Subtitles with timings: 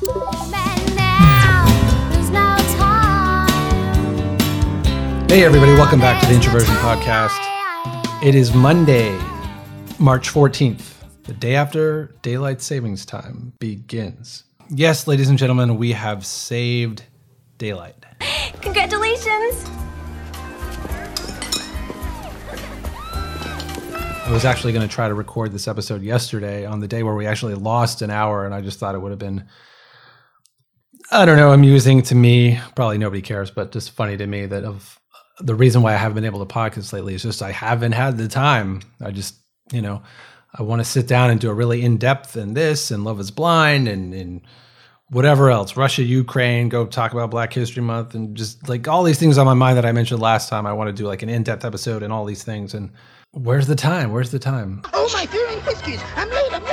[0.00, 0.06] Hey,
[5.44, 7.36] everybody, welcome back to the Introversion Podcast.
[8.22, 9.12] It is Monday,
[9.98, 10.94] March 14th,
[11.24, 14.44] the day after daylight savings time begins.
[14.70, 17.02] Yes, ladies and gentlemen, we have saved
[17.58, 18.06] daylight.
[18.62, 19.66] Congratulations!
[24.24, 27.14] I was actually going to try to record this episode yesterday on the day where
[27.14, 29.44] we actually lost an hour, and I just thought it would have been,
[31.12, 32.60] I don't know, amusing to me.
[32.76, 35.96] Probably nobody cares, but just funny to me that of uh, the reason why I
[35.96, 38.82] haven't been able to podcast lately is just I haven't had the time.
[39.00, 39.34] I just,
[39.72, 40.02] you know,
[40.54, 43.18] I want to sit down and do a really in depth in this and Love
[43.18, 44.42] is Blind and, and
[45.08, 49.18] whatever else, Russia, Ukraine, go talk about Black History Month and just like all these
[49.18, 50.64] things on my mind that I mentioned last time.
[50.64, 52.72] I want to do like an in depth episode and all these things.
[52.72, 52.90] And
[53.32, 54.12] where's the time?
[54.12, 54.82] Where's the time?
[54.92, 56.69] Oh my late, I'm late, I'm late!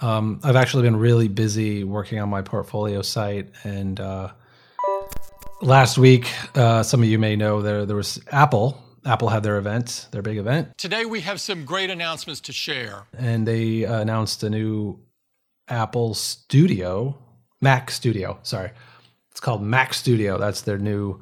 [0.00, 4.30] Um, I've actually been really busy working on my portfolio site and, uh,
[5.62, 8.80] last week, uh, some of you may know there there was Apple.
[9.06, 13.06] Apple had their event, their big event, Today we have some great announcements to share.
[13.18, 14.98] and they uh, announced a new
[15.68, 17.16] Apple Studio,
[17.60, 18.38] Mac Studio.
[18.42, 18.70] Sorry,
[19.30, 20.38] it's called Mac Studio.
[20.38, 21.20] That's their new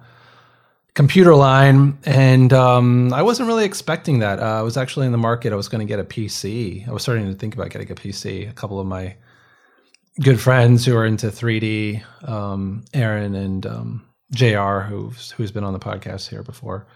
[0.95, 4.39] computer line, and um, I wasn't really expecting that.
[4.39, 5.53] Uh, I was actually in the market.
[5.53, 6.87] I was going to get a PC.
[6.87, 8.49] I was starting to think about getting a PC.
[8.49, 9.17] A couple of my
[10.21, 15.73] good friends who are into 3D, um, Aaron and um, Jr., who's who's been on
[15.73, 16.87] the podcast here before.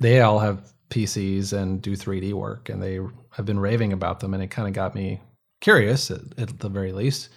[0.00, 2.98] They all have PCs and do 3D work, and they
[3.30, 5.20] have been raving about them, and it kind of got me
[5.60, 7.30] curious, at, at the very least,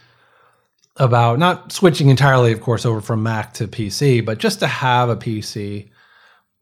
[0.97, 5.09] about not switching entirely, of course, over from Mac to PC, but just to have
[5.09, 5.89] a PC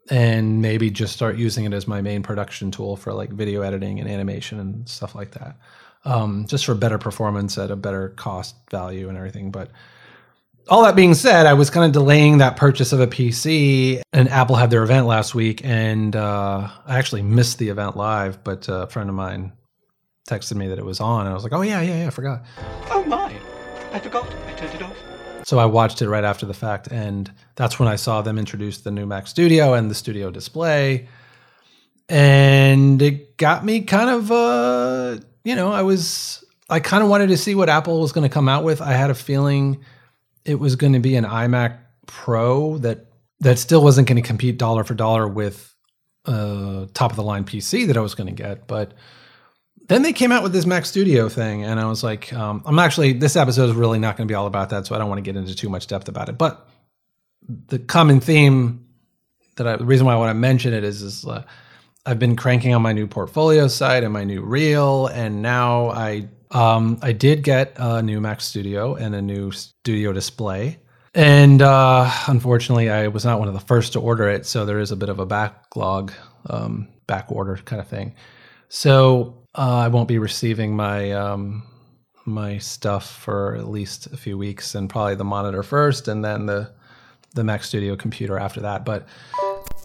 [0.09, 3.99] and maybe just start using it as my main production tool for like video editing
[3.99, 5.57] and animation and stuff like that.
[6.03, 9.49] Um, just for better performance at a better cost value and everything.
[9.49, 9.71] But
[10.67, 14.29] all that being said, I was kind of delaying that purchase of a PC, and
[14.29, 18.43] Apple had their event last week, and uh, I actually missed the event live.
[18.43, 19.53] But uh, a friend of mine
[20.29, 22.11] texted me that it was on, and I was like, "Oh yeah, yeah, yeah, I
[22.11, 22.43] forgot."
[22.91, 23.24] Oh!
[23.95, 24.27] I forgot.
[24.45, 24.97] I turned it off.
[25.45, 28.79] So I watched it right after the fact, and that's when I saw them introduce
[28.79, 31.07] the new Mac Studio and the Studio Display,
[32.09, 37.27] and it got me kind of, uh, you know, I was, I kind of wanted
[37.27, 38.81] to see what Apple was going to come out with.
[38.81, 39.85] I had a feeling
[40.43, 43.05] it was going to be an iMac Pro that
[43.39, 45.73] that still wasn't going to compete dollar for dollar with
[46.25, 48.91] uh, top of the line PC that I was going to get, but
[49.87, 52.79] then they came out with this Mac Studio thing, and I was like, um, I'm
[52.79, 55.09] actually this episode is really not going to be all about that, so I don't
[55.09, 56.37] want to get into too much depth about it.
[56.37, 56.67] But
[57.47, 58.85] the common theme
[59.57, 61.43] that I, the reason why I want to mention it is, is uh,
[62.05, 66.29] I've been cranking on my new portfolio site and my new reel, and now I
[66.51, 70.79] um, I did get a new Mac Studio and a new Studio Display.
[71.13, 74.79] And uh, unfortunately, I was not one of the first to order it, so there
[74.79, 76.11] is a bit of a backlog,
[76.49, 78.15] um, back order kind of thing.
[78.67, 81.63] So uh, I won't be receiving my um,
[82.25, 86.45] my stuff for at least a few weeks, and probably the monitor first, and then
[86.45, 86.71] the
[87.33, 88.85] the Mac Studio computer after that.
[88.85, 89.07] But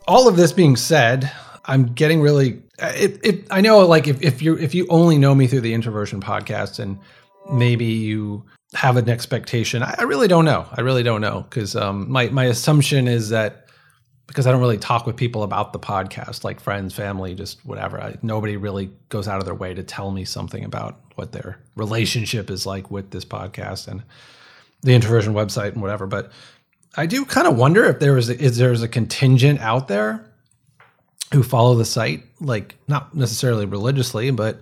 [0.08, 1.30] all of this being said,
[1.64, 2.62] I'm getting really.
[2.78, 5.74] It, it, I know, like if, if you if you only know me through the
[5.74, 6.98] Introversion podcast, and
[7.52, 8.44] maybe you
[8.74, 10.66] have an expectation, I, I really don't know.
[10.72, 13.66] I really don't know because um, my my assumption is that
[14.30, 18.00] because I don't really talk with people about the podcast, like friends, family, just whatever.
[18.00, 21.58] I, nobody really goes out of their way to tell me something about what their
[21.74, 24.04] relationship is like with this podcast and
[24.82, 26.06] the Introversion website and whatever.
[26.06, 26.30] But
[26.96, 30.24] I do kind of wonder if there is is there's a contingent out there
[31.34, 34.60] who follow the site, like not necessarily religiously, but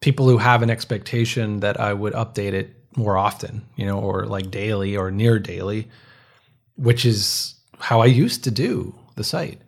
[0.00, 4.26] people who have an expectation that I would update it more often, you know, or
[4.26, 5.88] like daily or near daily,
[6.76, 9.60] which is how I used to do the site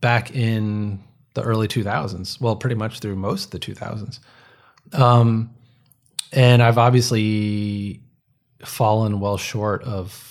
[0.00, 1.02] back in
[1.34, 2.40] the early 2000s.
[2.40, 4.18] Well, pretty much through most of the 2000s.
[4.92, 5.50] Um,
[6.32, 8.00] and I've obviously
[8.64, 10.26] fallen well short of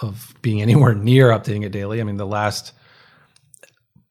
[0.00, 2.00] of being anywhere near updating it daily.
[2.00, 2.72] I mean, the last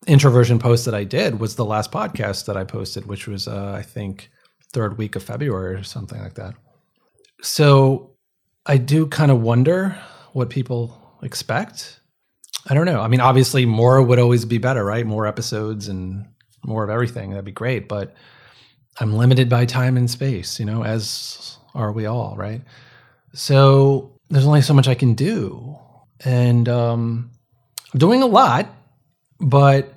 [0.06, 3.74] introversion post that I did was the last podcast that I posted, which was uh,
[3.78, 4.30] I think
[4.74, 6.54] third week of February or something like that.
[7.42, 8.12] So
[8.66, 9.98] I do kind of wonder
[10.34, 12.02] what people expect.
[12.70, 13.02] I don't know.
[13.02, 15.06] I mean, obviously, more would always be better, right?
[15.06, 16.26] More episodes and
[16.66, 17.30] more of everything.
[17.30, 17.88] That'd be great.
[17.88, 18.16] But
[19.00, 22.62] I'm limited by time and space, you know, as are we all, right?
[23.34, 25.78] So there's only so much I can do.
[26.26, 27.32] And um,
[27.94, 28.68] I'm doing a lot,
[29.40, 29.94] but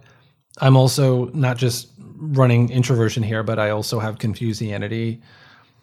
[0.60, 5.22] I'm also not just running introversion here, but I also have Confusianity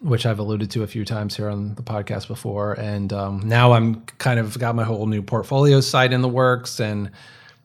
[0.00, 2.74] which I've alluded to a few times here on the podcast before.
[2.74, 6.80] And um, now I'm kind of got my whole new portfolio site in the works,
[6.80, 7.10] and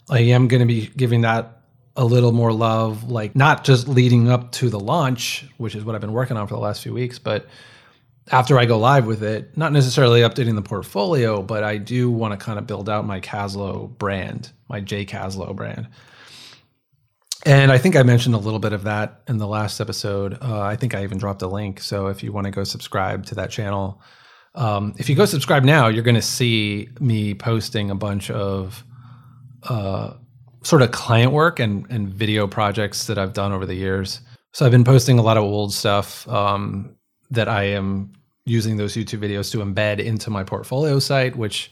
[0.10, 1.62] I am going to be giving that
[1.96, 5.94] a little more love, like not just leading up to the launch, which is what
[5.94, 7.48] I've been working on for the last few weeks, but
[8.32, 12.38] after I go live with it, not necessarily updating the portfolio, but I do want
[12.38, 15.88] to kind of build out my Caslow brand, my J Caslow brand.
[17.46, 20.38] And I think I mentioned a little bit of that in the last episode.
[20.42, 21.82] Uh, I think I even dropped a link.
[21.82, 24.02] So if you want to go subscribe to that channel,
[24.56, 28.86] um, if you go subscribe now, you're going to see me posting a bunch of
[29.64, 30.14] uh,
[30.64, 34.22] sort of client work and, and video projects that I've done over the years.
[34.54, 36.96] So I've been posting a lot of old stuff um,
[37.32, 38.14] that I am
[38.46, 41.72] using those YouTube videos to embed into my portfolio site, which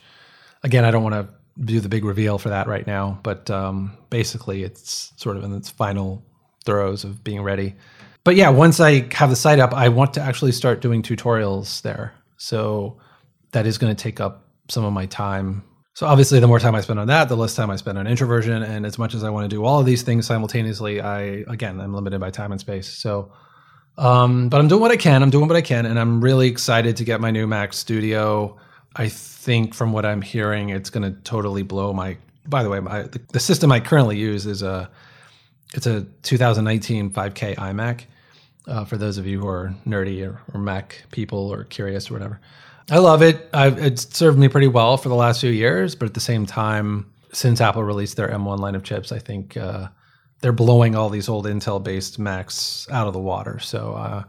[0.62, 1.28] again, I don't want to
[1.62, 5.54] do the big reveal for that right now, but um, basically it's sort of in
[5.54, 6.24] its final
[6.64, 7.74] throes of being ready.
[8.24, 11.82] But yeah, once I have the site up, I want to actually start doing tutorials
[11.82, 12.14] there.
[12.36, 12.98] So
[13.52, 15.64] that is going to take up some of my time.
[15.94, 18.06] So obviously, the more time I spend on that, the less time I spend on
[18.06, 18.62] introversion.
[18.62, 21.80] And as much as I want to do all of these things simultaneously, I again,
[21.80, 22.88] I'm limited by time and space.
[22.88, 23.32] So,
[23.98, 25.22] um, but I'm doing what I can.
[25.22, 28.56] I'm doing what I can, and I'm really excited to get my new Mac Studio.
[28.96, 32.16] I think from what I'm hearing, it's going to totally blow my.
[32.46, 34.90] By the way, my, the, system I currently use is a
[35.74, 38.04] it's a 2019 5K iMac.
[38.66, 42.14] Uh, for those of you who are nerdy or, or, Mac people or curious or
[42.14, 42.40] whatever,
[42.90, 43.48] I love it.
[43.52, 46.46] I've, it's served me pretty well for the last few years, but at the same
[46.46, 49.88] time, since Apple released their M1 line of chips, I think uh,
[50.40, 53.58] they're blowing all these old Intel-based Macs out of the water.
[53.58, 53.94] So.
[53.94, 54.24] Uh,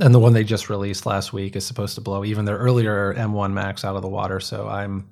[0.00, 3.14] and the one they just released last week is supposed to blow even their earlier
[3.14, 4.40] M1 Max out of the water.
[4.40, 5.08] So I'm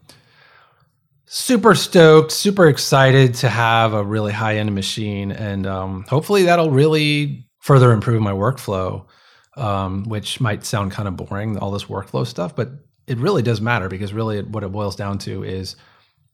[1.27, 6.71] super stoked, super excited to have a really high end machine, and um, hopefully that'll
[6.71, 9.07] really further improve my workflow.
[9.55, 12.71] Um, which might sound kind of boring, all this workflow stuff, but
[13.07, 15.77] it really does matter because really what it boils down to is,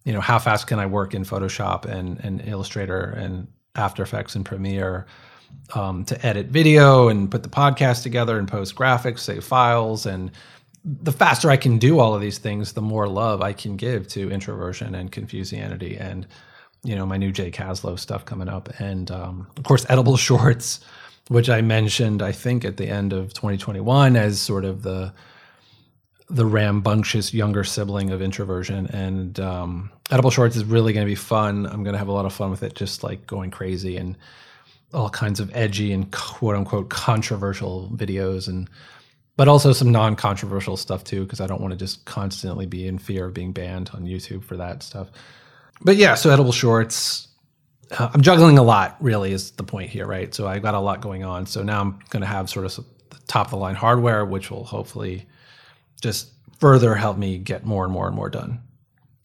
[0.05, 4.37] you know, how fast can I work in Photoshop and and Illustrator and After Effects
[4.37, 5.07] and Premiere
[5.75, 10.07] um, to edit video and put the podcast together and post graphics, save files.
[10.07, 10.31] And
[10.85, 14.09] the faster I can do all of these things, the more love I can give
[14.09, 16.27] to introversion and confusianity and,
[16.85, 18.69] you know, my new Jay Caslow stuff coming up.
[18.81, 20.81] And um, of course, edible shorts,
[21.29, 25.13] which I mentioned, I think, at the end of 2021 as sort of the
[26.31, 31.15] the rambunctious younger sibling of introversion and um, edible shorts is really going to be
[31.15, 33.97] fun i'm going to have a lot of fun with it just like going crazy
[33.97, 34.15] and
[34.95, 38.69] all kinds of edgy and quote unquote controversial videos and
[39.37, 42.99] but also some non-controversial stuff too because i don't want to just constantly be in
[42.99, 45.11] fear of being banned on youtube for that stuff.
[45.83, 47.29] But yeah so edible shorts
[47.93, 50.35] uh, i'm juggling a lot really is the point here right?
[50.35, 51.47] So i've got a lot going on.
[51.47, 52.75] So now i'm going to have sort of
[53.11, 55.27] the top of the line hardware which will hopefully
[56.01, 58.61] just further help me get more and more and more done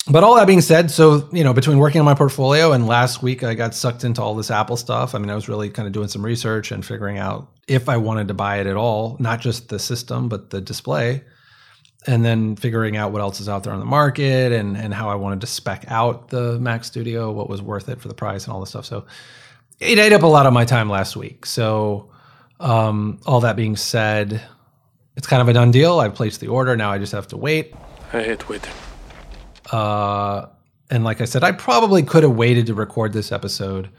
[0.07, 3.23] but all that being said, so you know, between working on my portfolio and last
[3.23, 5.15] week, I got sucked into all this Apple stuff.
[5.15, 7.95] I mean, I was really kind of doing some research and figuring out if I
[7.95, 11.23] wanted to buy it at all, not just the system, but the display,
[12.05, 15.09] and then figuring out what else is out there on the market and and how
[15.09, 18.43] I wanted to spec out the Mac Studio, what was worth it for the price,
[18.45, 18.85] and all this stuff.
[18.85, 19.05] So
[19.79, 21.45] it ate up a lot of my time last week.
[21.45, 22.11] So
[22.59, 24.41] um, all that being said,
[25.15, 25.99] it's kind of a done deal.
[25.99, 26.75] I placed the order.
[26.75, 27.73] Now I just have to wait.
[28.11, 28.71] I hate waiting.
[29.71, 30.47] Uh,
[30.89, 33.89] and like I said, I probably could have waited to record this episode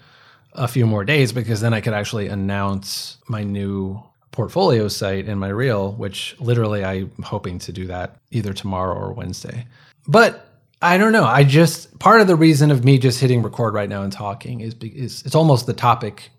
[0.52, 5.38] a few more days because then I could actually announce my new portfolio site in
[5.38, 9.66] my reel, which literally I'm hoping to do that either tomorrow or Wednesday.
[10.06, 10.48] But
[10.82, 11.24] I don't know.
[11.24, 14.60] I just part of the reason of me just hitting record right now and talking
[14.60, 16.30] is because it's almost the topic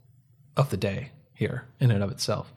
[0.55, 2.53] of the day here in and of itself.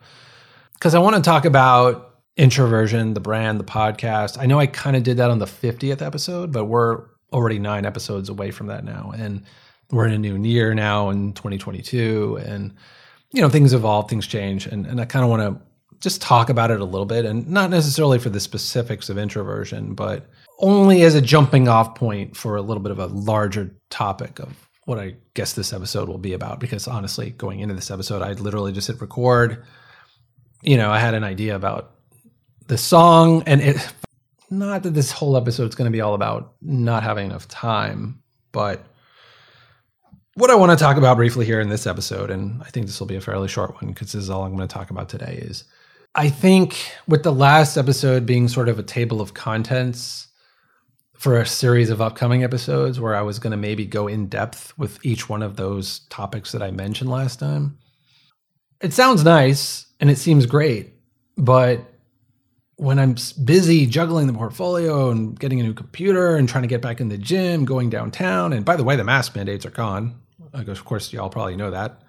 [0.73, 2.08] Because I want to talk about
[2.39, 4.37] introversion, the brand, the podcast.
[4.39, 7.03] I know I kind of did that on the 50th episode, but we're
[7.33, 9.13] already nine episodes away from that now.
[9.15, 9.43] And
[9.91, 12.39] we're in a new year now in 2022.
[12.41, 12.73] And,
[13.33, 14.67] you know, things evolve, things change.
[14.67, 15.61] And, and I kind of want to
[15.99, 19.93] just talk about it a little bit and not necessarily for the specifics of introversion,
[19.93, 20.25] but
[20.59, 24.69] only as a jumping off point for a little bit of a larger topic of
[24.85, 26.61] what I guess this episode will be about.
[26.61, 29.65] Because honestly, going into this episode, I literally just hit record.
[30.61, 31.98] You know, I had an idea about
[32.69, 33.93] the song and it
[34.51, 38.21] not that this whole episode is going to be all about not having enough time
[38.51, 38.85] but
[40.35, 42.99] what i want to talk about briefly here in this episode and i think this
[42.99, 45.09] will be a fairly short one because this is all i'm going to talk about
[45.09, 45.63] today is
[46.13, 50.27] i think with the last episode being sort of a table of contents
[51.15, 54.77] for a series of upcoming episodes where i was going to maybe go in depth
[54.77, 57.79] with each one of those topics that i mentioned last time
[58.79, 60.93] it sounds nice and it seems great
[61.35, 61.83] but
[62.79, 66.81] when I'm busy juggling the portfolio and getting a new computer and trying to get
[66.81, 70.17] back in the gym, going downtown, and by the way, the mask mandates are gone.
[70.53, 72.01] Of course, y'all probably know that.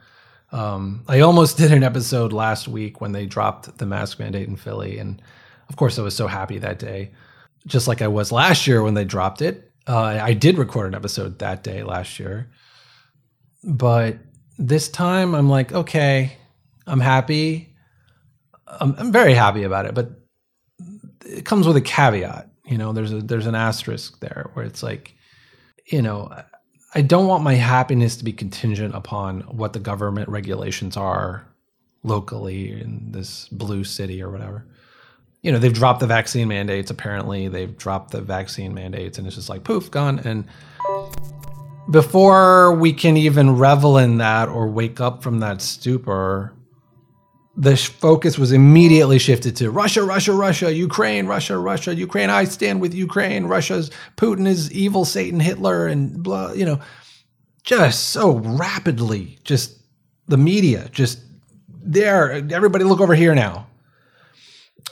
[0.53, 4.55] Um, I almost did an episode last week when they dropped the mask mandate in
[4.55, 5.21] Philly, and
[5.69, 7.11] of course, I was so happy that day,
[7.67, 9.73] just like I was last year when they dropped it.
[9.89, 12.49] Uh, I did record an episode that day last year,
[13.65, 14.19] but
[14.57, 16.37] this time I'm like, okay,
[16.87, 17.75] I'm happy.
[18.69, 20.20] I'm, I'm very happy about it, but
[21.25, 22.49] it comes with a caveat.
[22.65, 25.15] You know, there's a there's an asterisk there where it's like,
[25.87, 26.33] you know,
[26.95, 31.47] I don't want my happiness to be contingent upon what the government regulations are
[32.03, 34.67] locally in this blue city or whatever.
[35.43, 36.91] You know, they've dropped the vaccine mandates.
[36.91, 40.19] Apparently, they've dropped the vaccine mandates, and it's just like poof, gone.
[40.19, 40.47] And
[41.91, 46.53] before we can even revel in that or wake up from that stupor,
[47.61, 52.31] the focus was immediately shifted to Russia, Russia, Russia, Ukraine, Russia, Russia, Ukraine.
[52.31, 53.45] I stand with Ukraine.
[53.45, 56.53] Russia's Putin is evil, Satan, Hitler, and blah.
[56.53, 56.81] You know,
[57.63, 59.79] just so rapidly, just
[60.27, 61.21] the media, just
[61.69, 62.33] there.
[62.33, 63.67] Everybody, look over here now.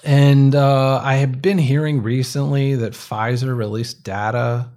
[0.05, 4.69] And uh, I have been hearing recently that Pfizer released data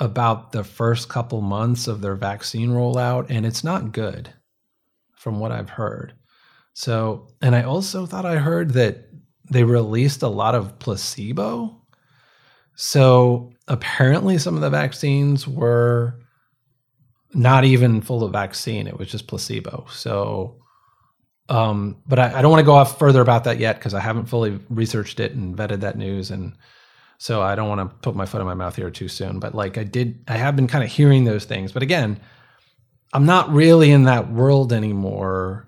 [0.00, 4.34] about the first couple months of their vaccine rollout, and it's not good,
[5.14, 6.17] from what I've heard.
[6.78, 9.08] So, and I also thought I heard that
[9.50, 11.76] they released a lot of placebo.
[12.76, 16.20] So, apparently, some of the vaccines were
[17.34, 19.86] not even full of vaccine, it was just placebo.
[19.90, 20.62] So,
[21.48, 23.98] um, but I, I don't want to go off further about that yet because I
[23.98, 26.30] haven't fully researched it and vetted that news.
[26.30, 26.52] And
[27.18, 29.40] so I don't want to put my foot in my mouth here too soon.
[29.40, 31.72] But like I did, I have been kind of hearing those things.
[31.72, 32.20] But again,
[33.12, 35.67] I'm not really in that world anymore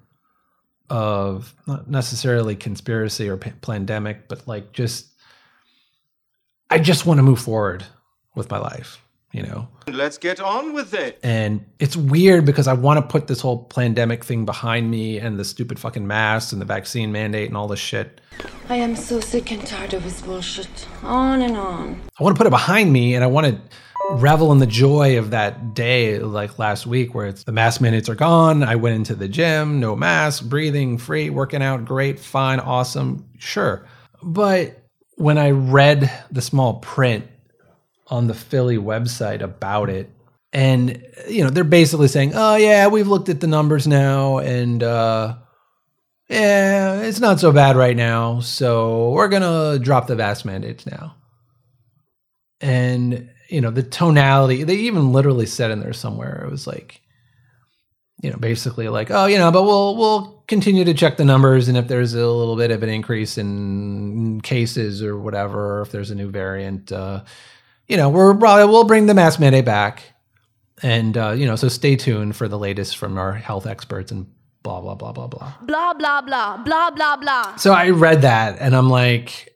[0.90, 5.06] of not necessarily conspiracy or p- pandemic, but like just
[6.68, 7.84] I just want to move forward
[8.36, 9.68] with my life, you know.
[9.88, 11.18] Let's get on with it.
[11.22, 15.38] And it's weird because I want to put this whole pandemic thing behind me and
[15.38, 18.20] the stupid fucking masks and the vaccine mandate and all this shit.
[18.68, 20.86] I am so sick and tired of this bullshit.
[21.02, 22.00] On and on.
[22.18, 23.60] I want to put it behind me and I want to
[24.14, 28.08] revel in the joy of that day like last week where it's the mask mandates
[28.08, 28.62] are gone.
[28.62, 33.28] I went into the gym, no mask, breathing free, working out great, fine, awesome.
[33.38, 33.86] Sure.
[34.22, 34.82] But
[35.16, 37.26] when I read the small print
[38.08, 40.10] on the Philly website about it,
[40.52, 44.82] and you know, they're basically saying, "Oh yeah, we've looked at the numbers now and
[44.82, 45.36] uh
[46.28, 48.40] yeah, it's not so bad right now.
[48.40, 51.16] So we're to drop the vast mandates now."
[52.60, 57.00] and you know the tonality they even literally said in there somewhere it was like
[58.22, 61.68] you know basically like oh you know but we'll we'll continue to check the numbers
[61.68, 65.90] and if there's a little bit of an increase in cases or whatever or if
[65.90, 67.22] there's a new variant uh
[67.88, 70.02] you know we're probably we'll bring the mask mandate back
[70.82, 74.26] and uh you know so stay tuned for the latest from our health experts and
[74.62, 77.56] blah blah blah blah blah Blah, blah, blah, blah, blah, blah.
[77.56, 79.54] so I read that and I'm like,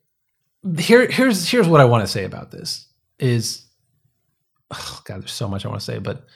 [0.79, 2.87] here, here's here's what I want to say about this
[3.19, 3.64] is,
[4.71, 6.27] oh God, there's so much I want to say, but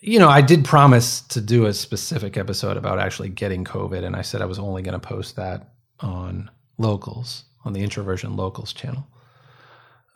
[0.00, 4.16] you know, I did promise to do a specific episode about actually getting COVID, and
[4.16, 8.72] I said I was only going to post that on locals on the introversion locals
[8.72, 9.06] channel.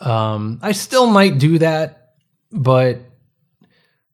[0.01, 2.15] Um, I still might do that,
[2.51, 2.99] but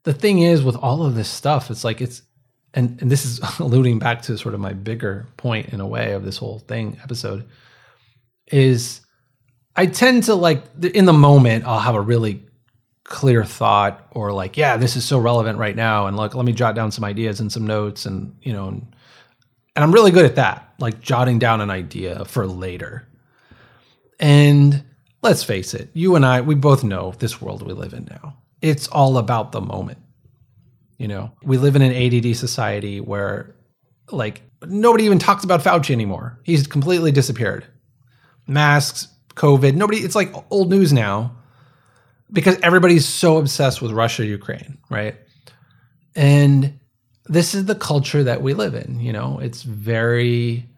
[0.05, 2.23] the thing is, with all of this stuff, it's like it's
[2.75, 6.13] and, and this is alluding back to sort of my bigger point in a way
[6.13, 7.49] of this whole thing episode
[8.49, 9.01] is
[9.77, 12.45] I tend to like in the moment I'll have a really
[13.05, 16.07] clear thought or like yeah this is so relevant right now.
[16.07, 18.95] And like let me jot down some ideas and some notes and you know and,
[19.75, 23.07] and I'm really good at that like jotting down an idea for later.
[24.21, 24.85] And
[25.23, 28.37] let's face it you and I we both know this world we live in now.
[28.61, 29.99] It's all about the moment
[31.03, 33.57] you know, we live in an ADD society where,
[34.13, 36.39] like, nobody even talks about Fauci anymore.
[36.45, 37.67] He's completely disappeared.
[38.47, 41.35] Masks, COVID, nobody, it's like old news now
[42.33, 45.17] because everybody's so obsessed with Russia, Ukraine, right?
[46.15, 46.79] And
[47.27, 49.01] this is the culture that we live in.
[49.01, 50.69] You know, it's very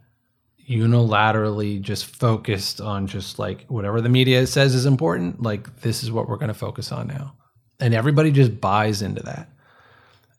[0.69, 5.43] unilaterally just focused on just like whatever the media says is important.
[5.43, 7.35] Like, this is what we're going to focus on now.
[7.81, 9.49] And everybody just buys into that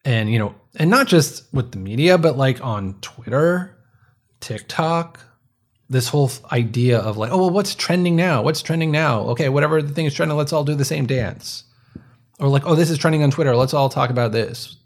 [0.06, 3.76] and you know and not just with the media but like on twitter
[4.40, 5.20] tiktok
[5.90, 8.42] this whole idea of like oh well what's trending now?
[8.42, 9.22] What's trending now?
[9.30, 11.64] Okay whatever the thing is trending let's all do the same dance.
[12.40, 14.78] Or like oh this is trending on twitter let's all talk about this.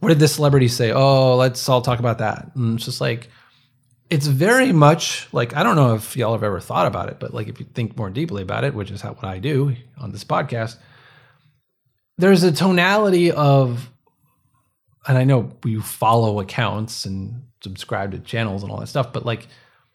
[0.00, 0.92] What did this celebrity say?
[0.92, 2.50] Oh let's all talk about that.
[2.54, 3.30] And it's just like
[4.10, 7.34] it's very much like I don't know if y'all have ever thought about it, but
[7.34, 10.12] like if you think more deeply about it, which is how, what I do on
[10.12, 10.76] this podcast,
[12.16, 13.90] there's a tonality of,
[15.06, 19.26] and I know you follow accounts and subscribe to channels and all that stuff, but
[19.26, 19.46] like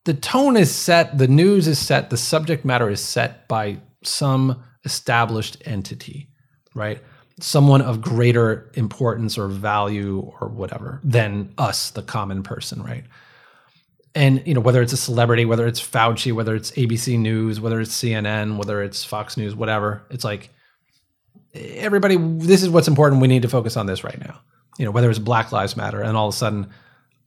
[0.05, 4.62] the tone is set, the news is set, the subject matter is set by some
[4.83, 6.29] established entity,
[6.75, 7.01] right?
[7.39, 13.05] Someone of greater importance or value or whatever than us, the common person, right?
[14.15, 17.79] and you know whether it's a celebrity whether it's fauci whether it's abc news whether
[17.79, 20.50] it's cnn whether it's fox news whatever it's like
[21.53, 24.39] everybody this is what's important we need to focus on this right now
[24.77, 26.69] you know whether it's black lives matter and all of a sudden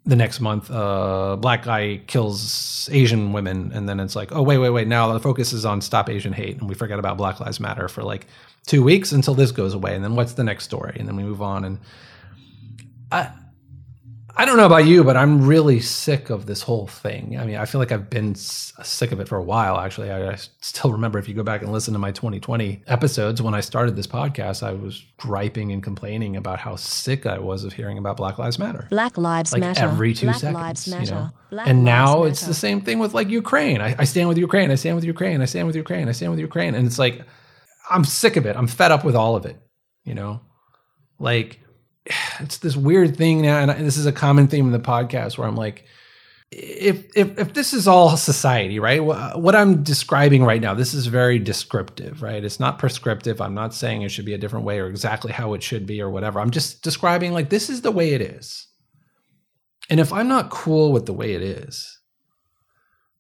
[0.07, 4.59] the next month uh black guy kills asian women and then it's like oh wait
[4.59, 7.41] wait wait now the focus is on stop asian hate and we forget about black
[7.41, 8.27] lives matter for like
[8.67, 10.97] two weeks until this goes away and then what's the next story?
[10.99, 11.79] And then we move on and
[13.13, 13.31] i
[14.38, 17.38] I don't know about you, but I'm really sick of this whole thing.
[17.38, 20.11] I mean, I feel like I've been s- sick of it for a while, actually.
[20.11, 23.55] I, I still remember if you go back and listen to my 2020 episodes, when
[23.55, 27.73] I started this podcast, I was griping and complaining about how sick I was of
[27.73, 28.87] hearing about Black Lives Matter.
[28.90, 29.85] Black Lives Like Matter.
[29.85, 30.55] every two Black seconds.
[30.62, 31.14] Lives you Matter.
[31.14, 31.31] know?
[31.50, 32.50] Black and now it's Matter.
[32.50, 33.81] the same thing with like Ukraine.
[33.81, 34.71] I, I stand with Ukraine.
[34.71, 35.40] I stand with Ukraine.
[35.40, 36.09] I stand with Ukraine.
[36.11, 36.75] I stand with Ukraine.
[36.75, 37.23] And it's like,
[37.90, 38.55] I'm sick of it.
[38.55, 39.57] I'm fed up with all of it,
[40.05, 40.40] you know?
[41.19, 41.61] Like,
[42.41, 45.49] it's this weird thing now, and this is a common theme in the podcast where
[45.49, 45.85] I'm like,
[46.53, 49.05] if if if this is all society, right?
[49.05, 52.45] What I'm describing right now, this is very descriptive, right?
[52.45, 53.41] It's not prescriptive.
[53.41, 56.01] I'm not saying it should be a different way or exactly how it should be
[56.01, 56.39] or whatever.
[56.39, 58.69] I'm just describing like this is the way it is.
[59.91, 62.01] And if I'm not cool with the way it is,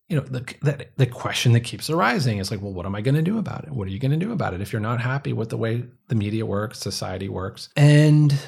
[0.08, 3.00] you know, the that the question that keeps arising is like, well, what am I
[3.00, 3.72] going to do about it?
[3.72, 5.84] What are you going to do about it if you're not happy with the way
[6.08, 7.70] the media works, society works?
[7.76, 8.38] And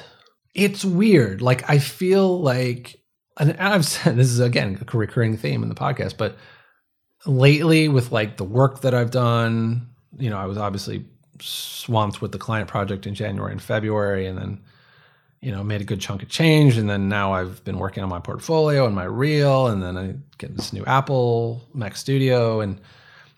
[0.59, 1.41] it's weird.
[1.41, 2.99] Like I feel like,
[3.37, 6.37] and I've said this is again a recurring theme in the podcast, but
[7.25, 11.05] lately with like the work that I've done, you know, I was obviously
[11.41, 14.61] swamped with the client project in January and February, and then
[15.41, 18.09] you know made a good chunk of change, and then now I've been working on
[18.09, 22.79] my portfolio and my reel, and then I get this new Apple Mac Studio, and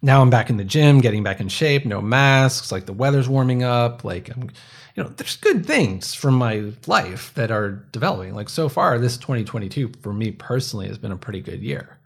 [0.01, 3.29] now I'm back in the gym, getting back in shape, no masks, like the weather's
[3.29, 4.49] warming up, like I'm
[4.95, 8.35] you know, there's good things from my life that are developing.
[8.35, 11.97] Like so far, this 2022 for me personally has been a pretty good year.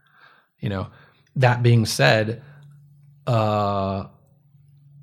[0.60, 0.88] You know,
[1.36, 2.42] that being said,
[3.26, 4.06] uh,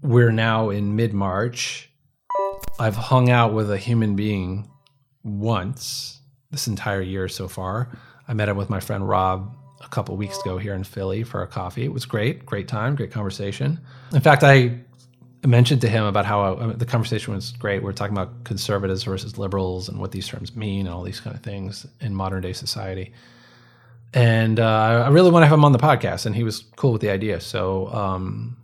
[0.02, 1.90] we're now in mid March.
[2.80, 4.70] I've hung out with a human being
[5.24, 6.20] once
[6.52, 7.90] this entire year so far.
[8.28, 11.42] I met up with my friend Rob a couple weeks ago here in Philly for
[11.42, 11.84] a coffee.
[11.84, 13.80] It was great, great time, great conversation.
[14.14, 14.80] In fact, I
[15.46, 17.84] mentioned to him about how I, the conversation was great.
[17.84, 21.20] We are talking about conservatives versus liberals and what these terms mean and all these
[21.20, 23.14] kind of things in modern day society.
[24.14, 26.92] And uh, I really want to have him on the podcast, and he was cool
[26.92, 27.42] with the idea.
[27.42, 28.58] So, um,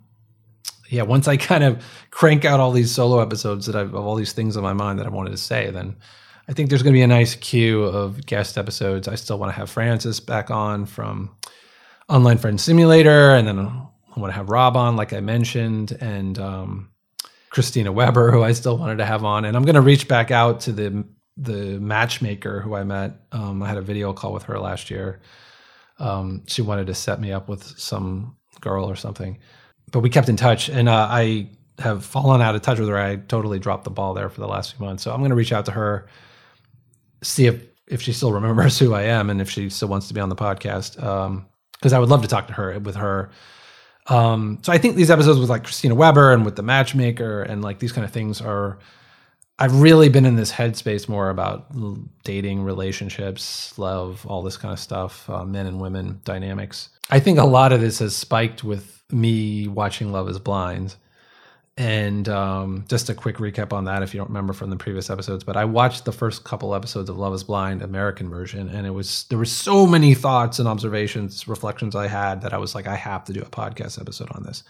[0.89, 4.15] yeah, once I kind of crank out all these solo episodes that I've of all
[4.15, 5.95] these things on my mind that I wanted to say, then
[6.47, 9.07] I think there's going to be a nice queue of guest episodes.
[9.07, 11.35] I still want to have Francis back on from
[12.07, 16.37] Online Friend Simulator, and then I want to have Rob on, like I mentioned, and
[16.39, 16.89] um,
[17.49, 19.45] Christina Weber, who I still wanted to have on.
[19.45, 21.05] And I'm going to reach back out to the
[21.37, 23.13] the matchmaker who I met.
[23.31, 25.21] Um, I had a video call with her last year.
[25.97, 29.39] Um, she wanted to set me up with some girl or something,
[29.91, 32.97] but we kept in touch, and uh, I have fallen out of touch with her.
[32.97, 35.35] I totally dropped the ball there for the last few months, so I'm going to
[35.35, 36.07] reach out to her,
[37.23, 40.13] see if if she still remembers who I am, and if she still wants to
[40.13, 40.95] be on the podcast.
[41.73, 43.29] Because I would love to talk to her with her
[44.09, 47.61] um, so I think these episodes with like Christina Weber and with the matchmaker and
[47.61, 48.79] like these kind of things are.
[49.61, 51.65] I've really been in this headspace more about
[52.23, 56.87] dating, relationships, love, all this kind of stuff, uh, men and women dynamics.
[57.09, 60.95] I think a lot of this has spiked with me watching Love Is Blind.
[61.79, 65.09] And um, just a quick recap on that, if you don't remember from the previous
[65.09, 68.85] episodes, but I watched the first couple episodes of Love Is Blind American version, and
[68.85, 72.75] it was there were so many thoughts and observations, reflections I had that I was
[72.75, 74.65] like, I have to do a podcast episode on this.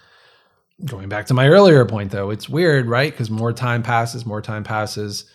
[0.85, 3.11] Going back to my earlier point, though, it's weird, right?
[3.11, 5.25] Because more time passes, more time passes,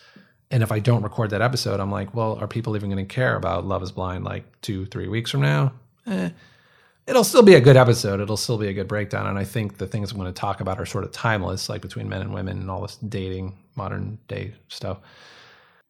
[0.51, 3.13] and if I don't record that episode, I'm like, well, are people even going to
[3.13, 5.73] care about Love Is Blind like two, three weeks from now?
[6.07, 6.29] Eh,
[7.07, 8.19] it'll still be a good episode.
[8.19, 9.27] It'll still be a good breakdown.
[9.27, 11.81] And I think the things I'm going to talk about are sort of timeless, like
[11.81, 14.97] between men and women and all this dating, modern day stuff.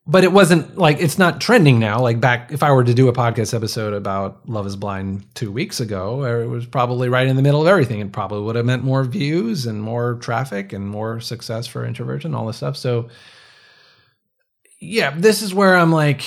[0.08, 1.99] But it wasn't like it's not trending now.
[1.99, 5.51] Like back, if I were to do a podcast episode about Love is Blind two
[5.51, 8.01] weeks ago, it was probably right in the middle of everything.
[8.01, 12.36] It probably would have meant more views and more traffic and more success for introversion,
[12.36, 12.78] all this stuff.
[12.78, 13.10] So,
[14.80, 16.21] yeah, this is where I'm like,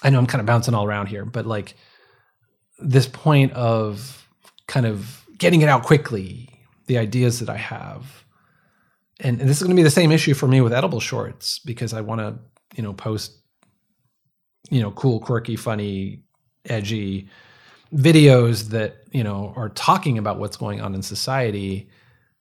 [0.00, 1.74] I know I'm kind of bouncing all around here, but like,
[2.78, 4.28] this point of
[4.66, 6.48] kind of getting it out quickly,
[6.86, 8.24] the ideas that I have.
[9.20, 11.58] And, and this is going to be the same issue for me with edible shorts
[11.58, 12.38] because I want to,
[12.76, 13.32] you know, post,
[14.70, 16.22] you know, cool, quirky, funny,
[16.66, 17.28] edgy
[17.94, 21.88] videos that, you know, are talking about what's going on in society,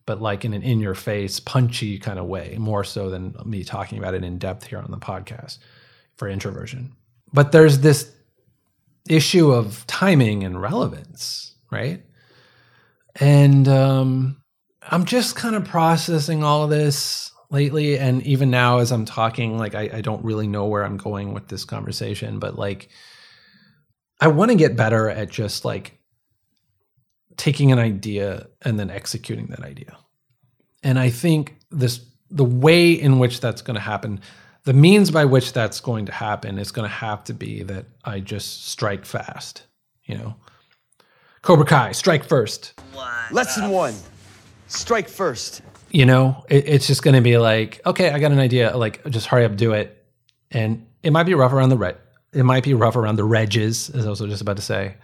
[0.06, 3.63] but like in an in your face, punchy kind of way, more so than me
[3.63, 5.58] talking about it in depth here on the podcast
[6.15, 6.93] for introversion.
[7.34, 8.12] But there's this
[9.10, 12.04] issue of timing and relevance, right?
[13.20, 14.41] And um,
[14.82, 17.98] I'm just kind of processing all of this lately.
[17.98, 21.34] And even now, as I'm talking, like I, I don't really know where I'm going
[21.34, 22.89] with this conversation, but like
[24.20, 26.00] I want to get better at just like
[27.38, 29.98] taking an idea and then executing that idea.
[30.84, 34.20] And I think this the way in which that's going to happen,
[34.67, 37.86] the means by which that's going to happen is going to have to be that
[38.03, 39.65] I just strike fast,
[40.03, 40.36] you know.
[41.41, 42.73] Cobra Kai, strike first.
[43.32, 43.95] Lesson one
[44.67, 45.62] strike first.
[45.89, 48.75] You know, it, it's just going to be like, okay, I got an idea.
[48.75, 50.06] Like, just hurry up, do it.
[50.51, 51.95] And it might be rough around the red.
[52.34, 54.95] It might be rough around the redges, as I was just about to say.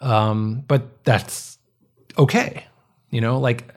[0.00, 1.58] Um, but that's
[2.16, 2.66] okay.
[3.10, 3.74] You know, like,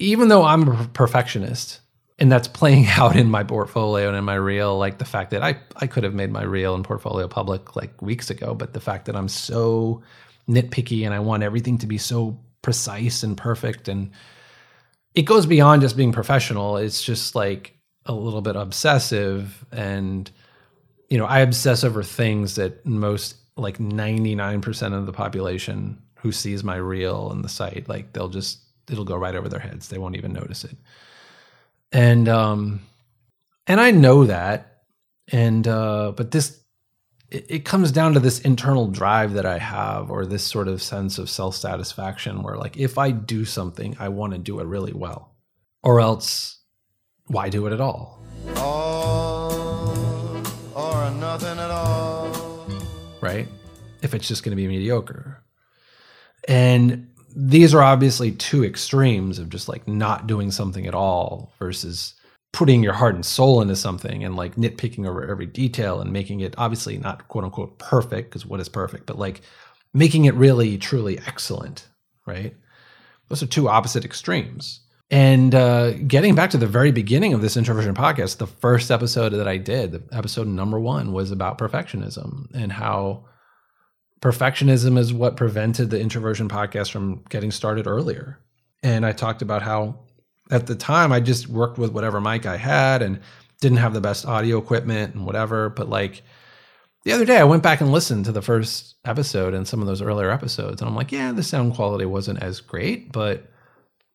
[0.00, 1.78] even though I'm a perfectionist,
[2.18, 5.42] and that's playing out in my portfolio and in my reel, like the fact that
[5.42, 8.80] I, I could have made my reel and portfolio public like weeks ago, but the
[8.80, 10.02] fact that I'm so
[10.48, 14.10] nitpicky and I want everything to be so precise and perfect and
[15.14, 16.76] it goes beyond just being professional.
[16.76, 17.74] It's just like
[18.06, 20.30] a little bit obsessive and
[21.08, 26.64] you know i obsess over things that most like 99% of the population who sees
[26.64, 28.58] my reel and the site like they'll just
[28.90, 29.88] it'll go right over their heads.
[29.88, 30.76] They won't even notice it
[31.94, 32.80] and um
[33.66, 34.82] and i know that
[35.32, 36.60] and uh but this
[37.30, 40.80] it, it comes down to this internal drive that I have, or this sort of
[40.80, 44.66] sense of self satisfaction where, like, if I do something, I want to do it
[44.66, 45.34] really well,
[45.82, 46.60] or else
[47.26, 48.22] why do it at all?
[48.56, 49.52] All
[50.74, 52.30] or nothing at all.
[53.20, 53.48] Right?
[54.02, 55.42] If it's just going to be mediocre.
[56.46, 62.14] And these are obviously two extremes of just like not doing something at all versus
[62.52, 66.40] putting your heart and soul into something and like nitpicking over every detail and making
[66.40, 69.40] it obviously not quote unquote perfect because what is perfect but like
[69.92, 71.88] making it really truly excellent
[72.26, 72.54] right?
[73.28, 74.80] Those are two opposite extremes.
[75.10, 79.32] And uh, getting back to the very beginning of this introversion podcast the first episode
[79.34, 83.22] that i did the episode number one was about perfectionism and how
[84.24, 88.38] perfectionism is what prevented the introversion podcast from getting started earlier
[88.82, 89.98] and i talked about how
[90.50, 93.20] at the time I just worked with whatever mic I had and
[93.60, 95.70] didn't have the best audio equipment and whatever.
[95.70, 96.22] But like
[97.04, 99.86] the other day, I went back and listened to the first episode and some of
[99.86, 103.50] those earlier episodes, and I'm like, yeah, the sound quality wasn't as great, but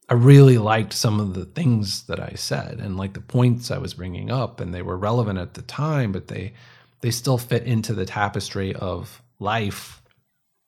[0.07, 3.77] I really liked some of the things that I said and like the points I
[3.77, 6.53] was bringing up, and they were relevant at the time, but they
[7.01, 9.98] they still fit into the tapestry of life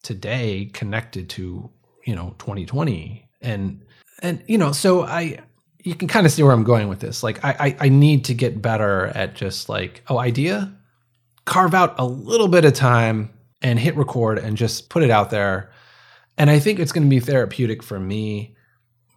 [0.03, 1.69] today, connected to
[2.05, 3.81] you know 2020 and
[4.23, 5.39] and you know so I
[5.83, 7.23] you can kind of see where I'm going with this.
[7.23, 10.73] Like I, I, I need to get better at just like, oh, idea,
[11.45, 15.29] carve out a little bit of time and hit record and just put it out
[15.29, 15.71] there.
[16.37, 18.55] And I think it's going to be therapeutic for me,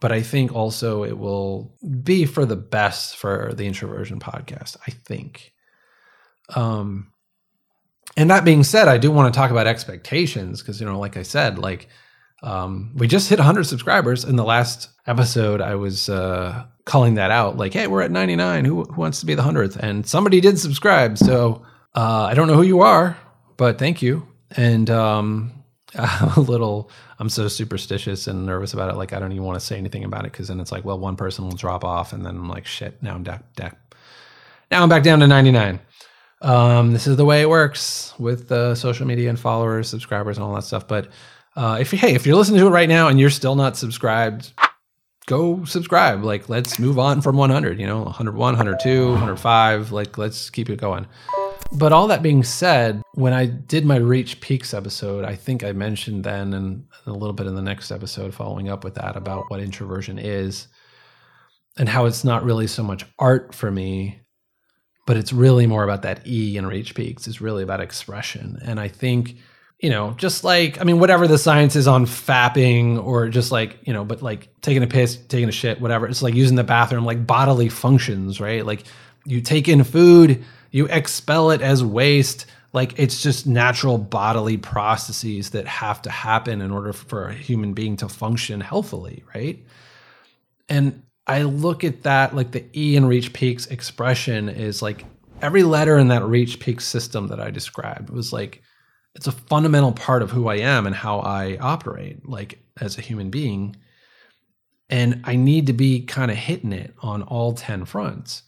[0.01, 4.77] but I think also it will be for the best for the introversion podcast.
[4.87, 5.53] I think.
[6.55, 7.12] Um,
[8.17, 11.17] and that being said, I do want to talk about expectations because you know, like
[11.17, 11.88] I said, like
[12.43, 15.61] um, we just hit 100 subscribers in the last episode.
[15.61, 18.64] I was uh, calling that out, like, "Hey, we're at 99.
[18.64, 21.19] Who, who wants to be the hundredth?" And somebody did subscribe.
[21.19, 21.62] So
[21.95, 23.17] uh, I don't know who you are,
[23.57, 24.29] but thank you.
[24.57, 25.53] And um,
[25.95, 28.97] I'm a little, I'm so superstitious and nervous about it.
[28.97, 30.99] Like, I don't even want to say anything about it because then it's like, well,
[30.99, 33.03] one person will drop off, and then I'm like, shit.
[33.03, 33.43] Now I'm back.
[34.71, 35.81] Now I'm back down to 99.
[36.44, 40.44] Um, this is the way it works with uh, social media and followers, subscribers, and
[40.44, 40.87] all that stuff.
[40.87, 41.09] But
[41.57, 44.52] uh, if hey, if you're listening to it right now and you're still not subscribed,
[45.26, 46.22] go subscribe.
[46.22, 47.80] Like, let's move on from 100.
[47.80, 49.90] You know, 101, 102, 105.
[49.90, 51.07] Like, let's keep it going.
[51.72, 55.72] But all that being said, when I did my Reach Peaks episode, I think I
[55.72, 59.44] mentioned then and a little bit in the next episode following up with that about
[59.48, 60.68] what introversion is
[61.78, 64.20] and how it's not really so much art for me,
[65.07, 67.27] but it's really more about that E in Reach Peaks.
[67.27, 68.59] It's really about expression.
[68.62, 69.37] And I think
[69.81, 73.79] you know, just like I mean, whatever the science is on fapping or just like
[73.83, 76.09] you know, but like taking a piss, taking a shit, whatever.
[76.09, 78.64] It's like using the bathroom, like bodily functions, right?
[78.64, 78.85] Like
[79.27, 82.47] you take in food, you expel it as waste.
[82.73, 87.75] Like it's just natural bodily processes that have to happen in order for a human
[87.75, 89.64] being to function healthily, right?
[90.69, 95.05] And I look at that like the E in Reach Peaks expression is like
[95.41, 98.63] every letter in that Reach Peaks system that I described was like
[99.15, 103.03] it's a fundamental part of who I am and how I operate like as a
[103.03, 103.77] human being.
[104.91, 108.43] And I need to be kind of hitting it on all 10 fronts.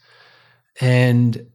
[0.80, 1.50] And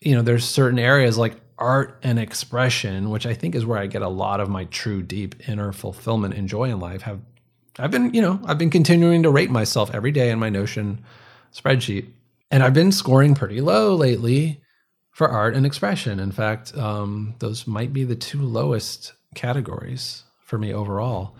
[0.00, 3.86] you know, there's certain areas like art and expression, which I think is where I
[3.86, 7.20] get a lot of my true deep inner fulfillment and joy in life have
[7.78, 11.04] I've been, you know, I've been continuing to rate myself every day in my Notion
[11.52, 12.08] spreadsheet.
[12.50, 14.62] And I've been scoring pretty low lately
[15.10, 16.20] for art and expression.
[16.20, 21.34] In fact, um, those might be the two lowest categories for me overall.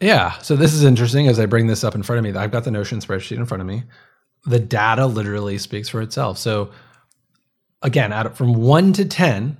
[0.00, 0.36] Yeah.
[0.38, 2.38] So this is interesting as I bring this up in front of me.
[2.38, 3.84] I've got the Notion spreadsheet in front of me.
[4.44, 6.38] The data literally speaks for itself.
[6.38, 6.70] So
[7.82, 9.56] again, out of, from one to 10,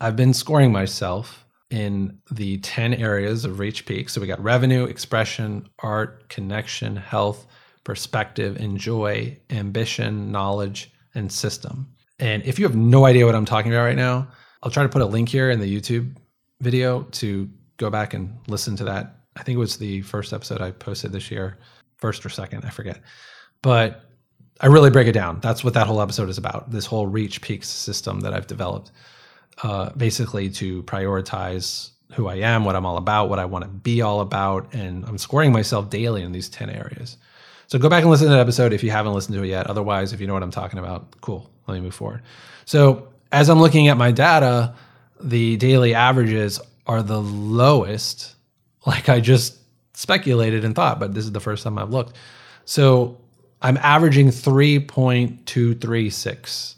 [0.00, 4.10] I've been scoring myself in the 10 areas of Reach Peak.
[4.10, 7.46] So we got revenue, expression, art, connection, health,
[7.82, 11.88] perspective, enjoy, ambition, knowledge, and system.
[12.18, 14.28] And if you have no idea what I'm talking about right now,
[14.62, 16.14] I'll try to put a link here in the YouTube
[16.60, 19.16] video to go back and listen to that.
[19.36, 21.58] I think it was the first episode I posted this year,
[21.96, 23.00] first or second, I forget.
[23.62, 24.04] But
[24.60, 25.40] I really break it down.
[25.40, 26.70] That's what that whole episode is about.
[26.70, 28.92] This whole Reach Peaks system that I've developed
[29.62, 33.68] uh, basically to prioritize who I am, what I'm all about, what I want to
[33.68, 37.16] be all about, and I'm scoring myself daily in these 10 areas.
[37.66, 39.66] So go back and listen to that episode if you haven't listened to it yet.
[39.66, 41.50] Otherwise, if you know what I'm talking about, cool.
[41.66, 42.22] Let me move forward.
[42.66, 44.74] So as I'm looking at my data,
[45.20, 48.34] the daily averages are the lowest,
[48.86, 49.56] like I just
[49.94, 52.16] speculated and thought, but this is the first time I've looked.
[52.64, 53.20] So
[53.62, 56.74] I'm averaging 3.236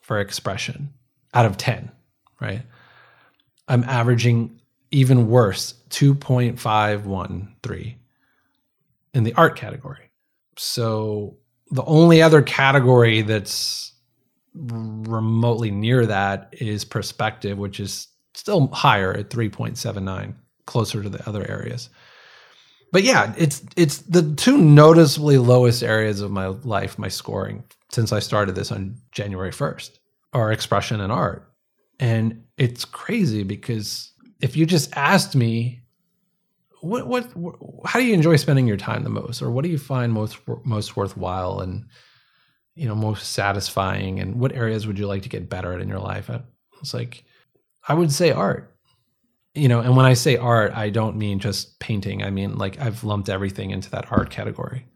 [0.00, 0.92] for expression
[1.34, 1.92] out of 10
[2.40, 2.62] right?
[3.68, 7.96] I'm averaging even worse, 2.513
[9.14, 10.10] in the art category.
[10.56, 11.38] So
[11.70, 13.92] the only other category that's
[14.54, 20.34] remotely near that is perspective, which is still higher at 3.79,
[20.66, 21.90] closer to the other areas.
[22.92, 28.12] But yeah, it's it's the two noticeably lowest areas of my life, my scoring since
[28.12, 29.98] I started this on January 1st
[30.32, 31.50] are expression and art.
[31.98, 35.82] And it's crazy because if you just asked me,
[36.80, 37.26] what, what,
[37.84, 40.38] how do you enjoy spending your time the most, or what do you find most,
[40.64, 41.86] most worthwhile and,
[42.74, 45.88] you know, most satisfying, and what areas would you like to get better at in
[45.88, 46.30] your life?
[46.80, 47.24] It's like,
[47.88, 48.76] I would say art,
[49.54, 52.22] you know, and when I say art, I don't mean just painting.
[52.22, 54.86] I mean, like, I've lumped everything into that art category.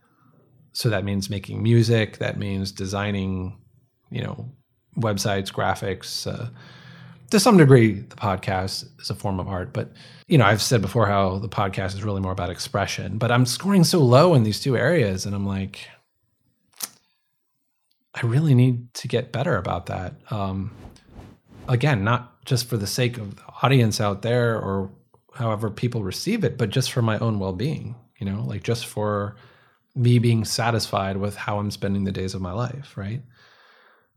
[0.73, 3.59] So that means making music, that means designing,
[4.11, 4.53] you know,
[4.99, 6.51] websites, graphics, uh,
[7.31, 9.93] to some degree, the podcast is a form of art, but
[10.27, 13.19] you know, I've said before how the podcast is really more about expression.
[13.19, 15.89] But I'm scoring so low in these two areas, and I'm like,
[18.15, 20.15] I really need to get better about that.
[20.31, 20.73] Um,
[21.69, 24.91] again, not just for the sake of the audience out there or
[25.35, 27.95] however people receive it, but just for my own well-being.
[28.19, 29.37] You know, like just for
[29.95, 33.23] me being satisfied with how I'm spending the days of my life, right?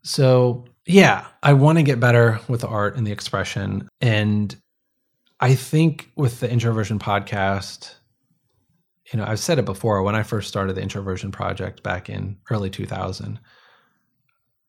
[0.04, 3.88] So yeah, I want to get better with the art and the expression.
[4.02, 4.56] And
[5.40, 7.96] I think with the introversion podcast,
[9.12, 12.38] you know, I've said it before when I first started the introversion project back in
[12.50, 13.40] early 2000.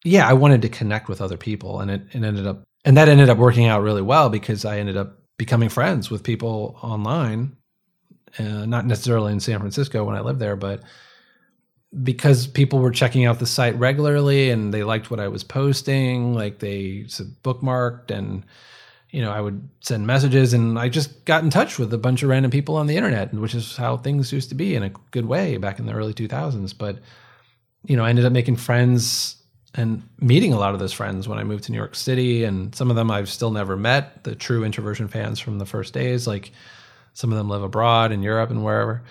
[0.05, 3.09] Yeah, I wanted to connect with other people and it, it ended up and that
[3.09, 7.57] ended up working out really well because I ended up becoming friends with people online,
[8.39, 10.83] uh, not necessarily in San Francisco when I lived there, but
[12.03, 16.35] because people were checking out the site regularly and they liked what I was posting,
[16.35, 17.05] like they
[17.43, 18.45] bookmarked and
[19.15, 22.25] you know, I would send messages and I just got in touch with a bunch
[22.25, 24.89] of random people on the internet, which is how things used to be in a
[25.13, 26.77] good way back in the early 2000s.
[26.77, 26.99] But,
[27.87, 29.37] you know, I ended up making friends
[29.73, 32.43] and meeting a lot of those friends when I moved to New York City.
[32.43, 35.95] And some of them I've still never met, the true introversion fans from the first
[35.95, 36.27] days.
[36.27, 36.51] Like
[37.13, 39.05] some of them live abroad in Europe and wherever.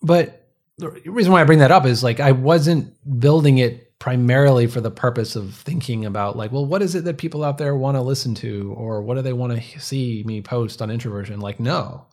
[0.00, 0.43] But
[0.78, 4.80] the reason why I bring that up is like I wasn't building it primarily for
[4.80, 7.96] the purpose of thinking about like, well, what is it that people out there want
[7.96, 11.40] to listen to, or what do they want to see me post on introversion?
[11.40, 12.06] Like, no,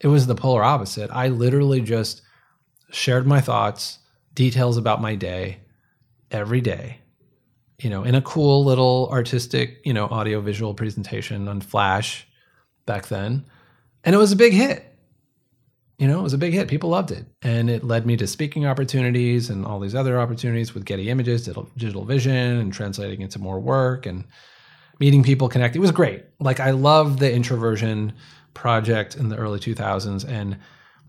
[0.00, 1.10] it was the polar opposite.
[1.10, 2.22] I literally just
[2.90, 3.98] shared my thoughts,
[4.34, 5.60] details about my day
[6.30, 6.98] every day,
[7.78, 12.26] you know, in a cool little artistic, you know, audio visual presentation on Flash
[12.86, 13.44] back then.
[14.02, 14.91] And it was a big hit
[15.98, 16.68] you know, it was a big hit.
[16.68, 17.26] People loved it.
[17.42, 21.44] And it led me to speaking opportunities and all these other opportunities with Getty Images,
[21.76, 24.06] digital, vision, and translating into more work.
[24.06, 24.24] And
[24.98, 25.76] meeting people, connect.
[25.76, 26.24] It was great.
[26.40, 28.12] Like I love the introversion
[28.54, 30.58] project in the early 2000s and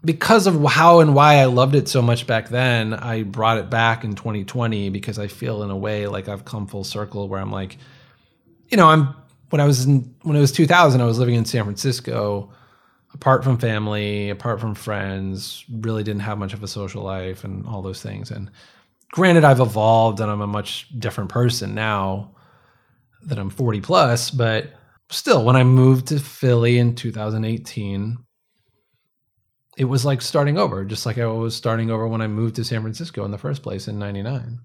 [0.05, 3.69] because of how and why I loved it so much back then, I brought it
[3.69, 7.39] back in 2020 because I feel in a way like I've come full circle where
[7.39, 7.77] I'm like,
[8.69, 9.15] you know, I'm
[9.49, 12.51] when I was in when it was 2000, I was living in San Francisco,
[13.13, 17.65] apart from family, apart from friends, really didn't have much of a social life and
[17.65, 18.31] all those things.
[18.31, 18.49] And
[19.11, 22.35] granted, I've evolved and I'm a much different person now
[23.23, 24.71] that I'm 40 plus, but
[25.09, 28.17] still, when I moved to Philly in 2018
[29.77, 32.63] it was like starting over, just like I was starting over when I moved to
[32.63, 34.59] San Francisco in the first place in 99.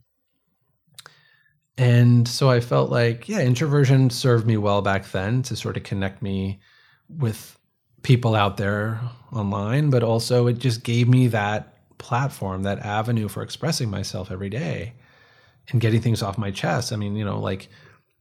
[1.79, 5.85] And so I felt like, yeah, introversion served me well back then to sort of
[5.85, 6.61] connect me
[7.09, 7.58] with
[8.03, 9.01] people out there
[9.33, 14.49] online, but also it just gave me that platform, that avenue for expressing myself every
[14.49, 14.95] day
[15.71, 16.93] and getting things off my chest.
[16.93, 17.69] I mean, you know, like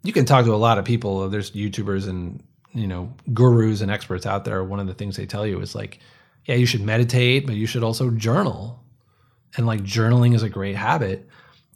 [0.03, 1.29] you can talk to a lot of people.
[1.29, 4.63] There's YouTubers and, you know, gurus and experts out there.
[4.63, 5.99] One of the things they tell you is like,
[6.45, 8.83] yeah, you should meditate, but you should also journal.
[9.55, 11.27] And like journaling is a great habit.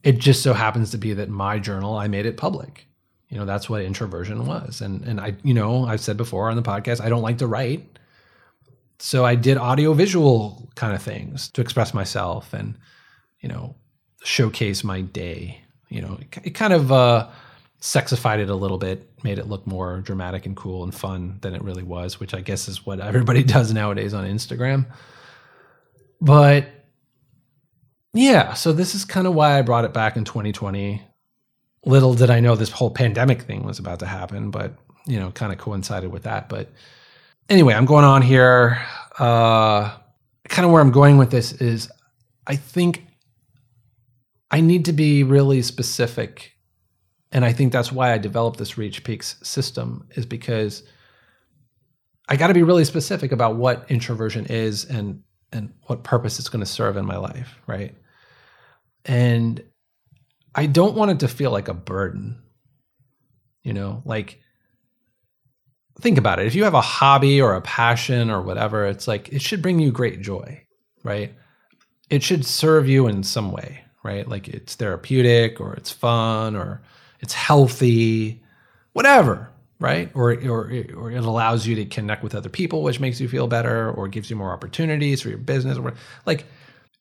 [0.04, 2.88] It just so happens to be that my journal, I made it public.
[3.32, 4.82] You know, that's what introversion was.
[4.82, 7.48] And and I, you know, I've said before on the podcast, I don't like to
[7.48, 7.98] write.
[9.00, 12.78] So I did audio visual kind of things to express myself and,
[13.40, 13.76] you know,
[14.22, 15.62] showcase my day.
[15.88, 17.30] You know, it, it kind of uh
[17.80, 21.56] sexified it a little bit, made it look more dramatic and cool and fun than
[21.56, 24.86] it really was, which I guess is what everybody does nowadays on Instagram.
[26.20, 26.68] But
[28.14, 31.02] yeah, so this is kind of why I brought it back in 2020.
[31.86, 34.74] Little did I know this whole pandemic thing was about to happen, but
[35.06, 36.48] you know, kind of coincided with that.
[36.48, 36.70] But
[37.50, 38.80] anyway, I'm going on here.
[39.18, 39.92] Uh,
[40.48, 41.90] kind of where I'm going with this is
[42.46, 43.06] I think
[44.52, 46.52] I need to be really specific
[47.32, 50.84] and I think that's why I developed this Reach Peaks system is because
[52.28, 56.50] I got to be really specific about what introversion is and and what purpose it's
[56.50, 57.96] going to serve in my life, right?
[59.06, 59.62] And
[60.54, 62.42] I don't want it to feel like a burden.
[63.64, 64.40] You know, like
[66.00, 66.48] think about it.
[66.48, 69.80] If you have a hobby or a passion or whatever, it's like it should bring
[69.80, 70.64] you great joy,
[71.04, 71.34] right?
[72.10, 74.28] It should serve you in some way, right?
[74.28, 76.82] Like it's therapeutic or it's fun or
[77.20, 78.44] it's healthy,
[78.94, 80.12] whatever, right?
[80.16, 83.48] Or, or, or it allows you to connect with other people, which makes you feel
[83.48, 85.94] better, or gives you more opportunities for your business, or
[86.26, 86.46] like,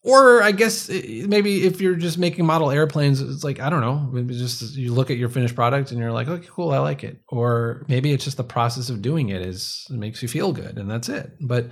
[0.03, 3.81] or I guess eh, maybe if you're just making model airplanes, it's like I don't
[3.81, 6.79] know, maybe just you look at your finished product and you're like, okay, cool, I
[6.79, 7.21] like it.
[7.29, 10.79] Or maybe it's just the process of doing it is it makes you feel good,
[10.79, 11.33] and that's it.
[11.41, 11.71] But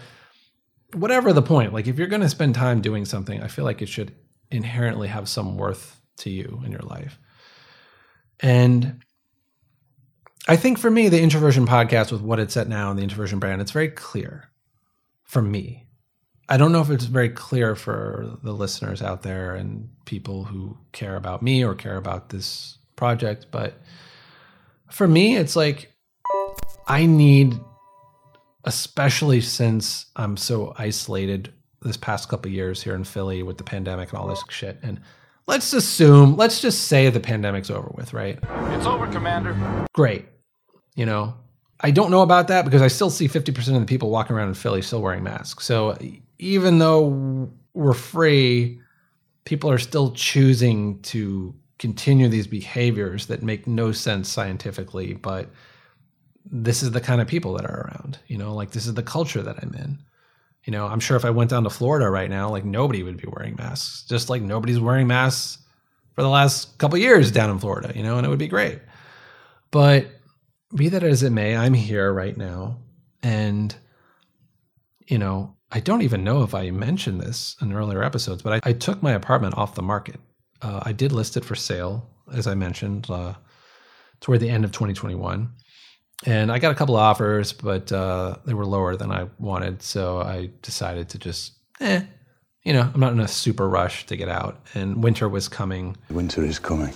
[0.94, 3.82] whatever the point, like if you're going to spend time doing something, I feel like
[3.82, 4.14] it should
[4.50, 7.18] inherently have some worth to you in your life.
[8.40, 9.02] And
[10.46, 13.38] I think for me, the introversion podcast with what it's at now and the introversion
[13.38, 14.50] brand, it's very clear
[15.24, 15.87] for me.
[16.50, 20.78] I don't know if it's very clear for the listeners out there and people who
[20.92, 23.82] care about me or care about this project, but
[24.90, 25.92] for me, it's like
[26.86, 27.60] I need,
[28.64, 34.08] especially since I'm so isolated this past couple years here in Philly with the pandemic
[34.10, 35.00] and all this shit, and
[35.46, 38.38] let's assume, let's just say the pandemic's over with, right?
[38.70, 39.54] It's over, Commander.
[39.92, 40.24] Great.
[40.96, 41.34] You know,
[41.80, 44.48] I don't know about that because I still see 50% of the people walking around
[44.48, 45.66] in Philly still wearing masks.
[45.66, 45.96] So
[46.38, 48.80] even though we're free,
[49.44, 55.48] people are still choosing to continue these behaviors that make no sense scientifically, but
[56.50, 59.02] this is the kind of people that are around, you know, like this is the
[59.02, 59.98] culture that I'm in.
[60.64, 63.16] You know, I'm sure if I went down to Florida right now, like nobody would
[63.16, 65.62] be wearing masks, just like nobody's wearing masks
[66.14, 68.80] for the last couple years down in Florida, you know, and it would be great.
[69.70, 70.08] But
[70.74, 72.78] be that as it may, I'm here right now.
[73.22, 73.74] And,
[75.06, 78.70] you know, I don't even know if I mentioned this in earlier episodes, but I,
[78.70, 80.20] I took my apartment off the market.
[80.62, 83.34] Uh, I did list it for sale, as I mentioned, uh,
[84.20, 85.52] toward the end of 2021
[86.26, 89.82] and I got a couple of offers, but uh, they were lower than I wanted.
[89.82, 92.02] So I decided to just, eh,
[92.64, 94.66] you know, I'm not in a super rush to get out.
[94.74, 95.96] And winter was coming.
[96.10, 96.92] Winter is coming.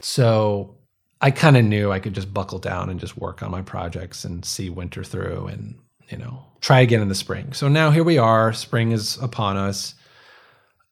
[0.00, 0.76] So
[1.20, 4.24] I kind of knew I could just buckle down and just work on my projects
[4.24, 5.76] and see winter through and,
[6.10, 7.52] you know, try again in the spring.
[7.52, 8.52] So now here we are.
[8.52, 9.94] Spring is upon us.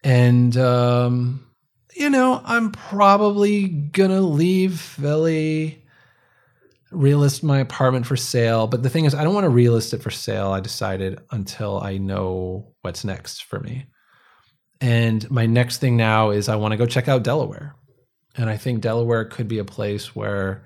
[0.05, 1.47] And, um,
[1.95, 5.85] you know, I'm probably going to leave Philly
[6.93, 8.67] relist my apartment for sale.
[8.67, 10.53] But the thing is, I don't want to relist it for sale.
[10.53, 13.87] I decided until I know what's next for me.
[14.81, 17.75] And my next thing now is I want to go check out Delaware.
[18.37, 20.63] And I think Delaware could be a place where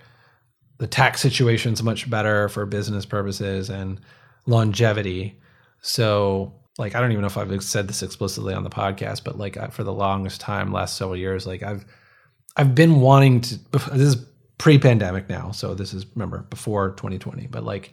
[0.79, 4.01] the tax situation's much better for business purposes and
[4.47, 5.41] longevity.
[5.81, 9.39] So, like, I don't even know if I've said this explicitly on the podcast, but
[9.39, 11.85] like, I, for the longest time, last several years, like, I've
[12.57, 13.59] I've been wanting to.
[13.93, 14.27] This is
[14.59, 17.93] pre-pandemic now, so this is remember before 2020, but like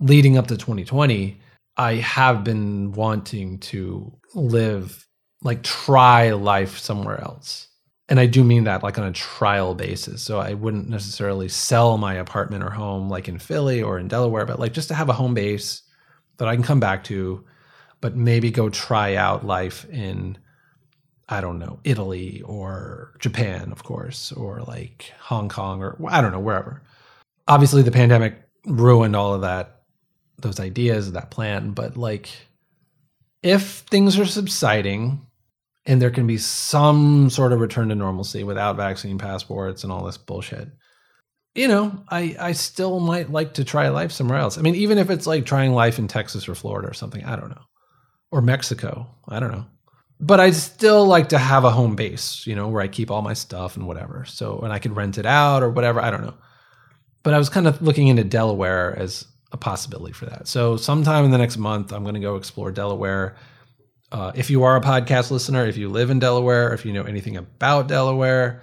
[0.00, 1.40] leading up to 2020,
[1.76, 5.06] I have been wanting to live,
[5.42, 7.68] like, try life somewhere else.
[8.08, 10.22] And I do mean that like on a trial basis.
[10.22, 14.44] So I wouldn't necessarily sell my apartment or home like in Philly or in Delaware,
[14.44, 15.82] but like just to have a home base
[16.36, 17.44] that I can come back to,
[18.00, 20.36] but maybe go try out life in,
[21.28, 26.32] I don't know, Italy or Japan, of course, or like Hong Kong or I don't
[26.32, 26.82] know, wherever.
[27.48, 28.36] Obviously, the pandemic
[28.66, 29.82] ruined all of that,
[30.38, 31.70] those ideas, that plan.
[31.70, 32.28] But like,
[33.42, 35.23] if things are subsiding
[35.86, 40.04] and there can be some sort of return to normalcy without vaccine passports and all
[40.04, 40.68] this bullshit,
[41.54, 44.58] you know, I I still might like to try life somewhere else.
[44.58, 47.36] I mean, even if it's like trying life in Texas or Florida or something, I
[47.36, 47.62] don't know,
[48.30, 49.66] or Mexico, I don't know.
[50.20, 53.22] But I'd still like to have a home base, you know, where I keep all
[53.22, 54.24] my stuff and whatever.
[54.24, 56.00] So, and I could rent it out or whatever.
[56.00, 56.34] I don't know.
[57.22, 60.46] But I was kind of looking into Delaware as a possibility for that.
[60.46, 63.36] So, sometime in the next month, I'm going to go explore Delaware.
[64.14, 67.02] Uh, if you are a podcast listener, if you live in Delaware, if you know
[67.02, 68.62] anything about Delaware,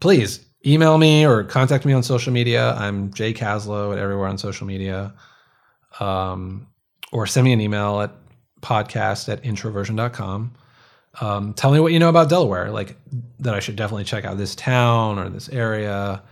[0.00, 2.72] please email me or contact me on social media.
[2.72, 5.12] I'm Jay Caslow at everywhere on social media.
[6.00, 6.68] Um,
[7.12, 8.12] or send me an email at
[8.62, 10.54] podcast at introversion.com.
[11.20, 12.96] Um, tell me what you know about Delaware, like
[13.40, 16.22] that I should definitely check out this town or this area.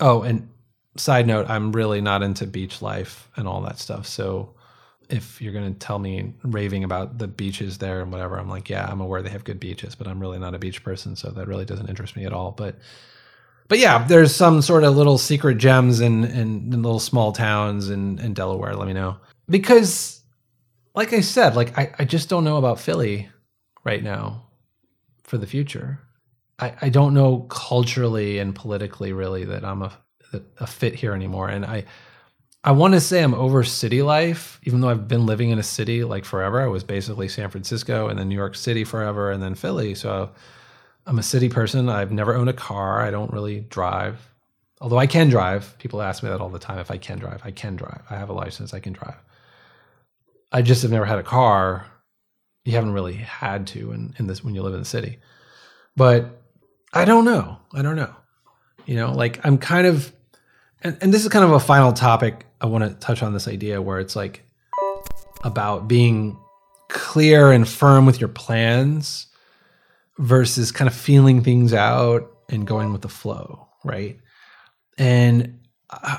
[0.00, 0.48] Oh, and
[0.96, 4.06] side note, I'm really not into beach life and all that stuff.
[4.06, 4.54] So
[5.12, 8.70] if you're going to tell me raving about the beaches there and whatever, I'm like,
[8.70, 11.30] yeah, I'm aware they have good beaches, but I'm really not a beach person, so
[11.30, 12.52] that really doesn't interest me at all.
[12.52, 12.76] But
[13.68, 17.90] but yeah, there's some sort of little secret gems in in, in little small towns
[17.90, 18.74] in in Delaware.
[18.74, 20.22] Let me know because,
[20.94, 23.28] like I said, like I I just don't know about Philly
[23.84, 24.46] right now
[25.22, 26.00] for the future.
[26.58, 29.92] I I don't know culturally and politically really that I'm a
[30.58, 31.84] a fit here anymore, and I
[32.64, 35.64] I want to say I'm over city life, even though I've been living in a
[35.64, 36.60] city like forever.
[36.60, 39.96] I was basically San Francisco and then New York City forever and then Philly.
[39.96, 40.30] So
[41.06, 41.88] I'm a city person.
[41.88, 43.00] I've never owned a car.
[43.00, 44.30] I don't really drive.
[44.80, 45.76] Although I can drive.
[45.78, 47.40] People ask me that all the time if I can drive.
[47.44, 48.02] I can drive.
[48.08, 48.72] I have a license.
[48.72, 49.18] I can drive.
[50.52, 51.86] I just have never had a car.
[52.64, 55.18] You haven't really had to in, in this when you live in the city.
[55.96, 56.40] But
[56.92, 57.58] I don't know.
[57.74, 58.14] I don't know.
[58.86, 60.12] You know, like I'm kind of
[60.82, 63.48] and, and this is kind of a final topic I want to touch on this
[63.48, 64.44] idea where it's like
[65.42, 66.38] about being
[66.88, 69.26] clear and firm with your plans
[70.18, 74.18] versus kind of feeling things out and going with the flow, right?
[74.96, 75.60] And
[75.90, 76.18] uh,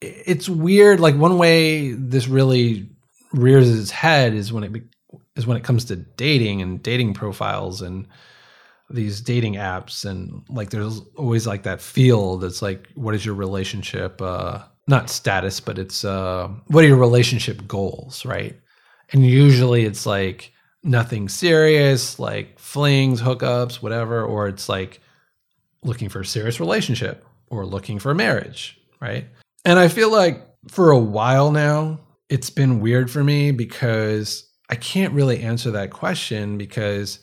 [0.00, 0.98] it's weird.
[0.98, 2.88] Like one way this really
[3.32, 4.82] rears its head is when it
[5.44, 8.06] when it comes to dating and dating profiles and
[8.90, 13.36] these dating apps and like there's always like that field it's like what is your
[13.36, 14.58] relationship uh
[14.90, 18.58] not status but it's uh what are your relationship goals right?
[19.12, 25.00] And usually it's like nothing serious like flings hookups whatever or it's like
[25.82, 29.26] looking for a serious relationship or looking for marriage right?
[29.64, 34.74] And i feel like for a while now it's been weird for me because i
[34.74, 37.20] can't really answer that question because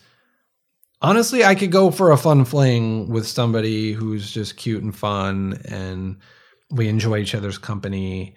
[1.00, 5.60] honestly, I could go for a fun fling with somebody who's just cute and fun
[5.64, 6.16] and
[6.70, 8.34] we enjoy each other's company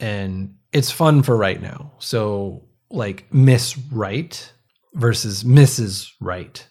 [0.00, 1.92] and it's fun for right now.
[1.98, 4.52] So, like Miss Right
[4.94, 6.12] versus Mrs.
[6.20, 6.66] Right,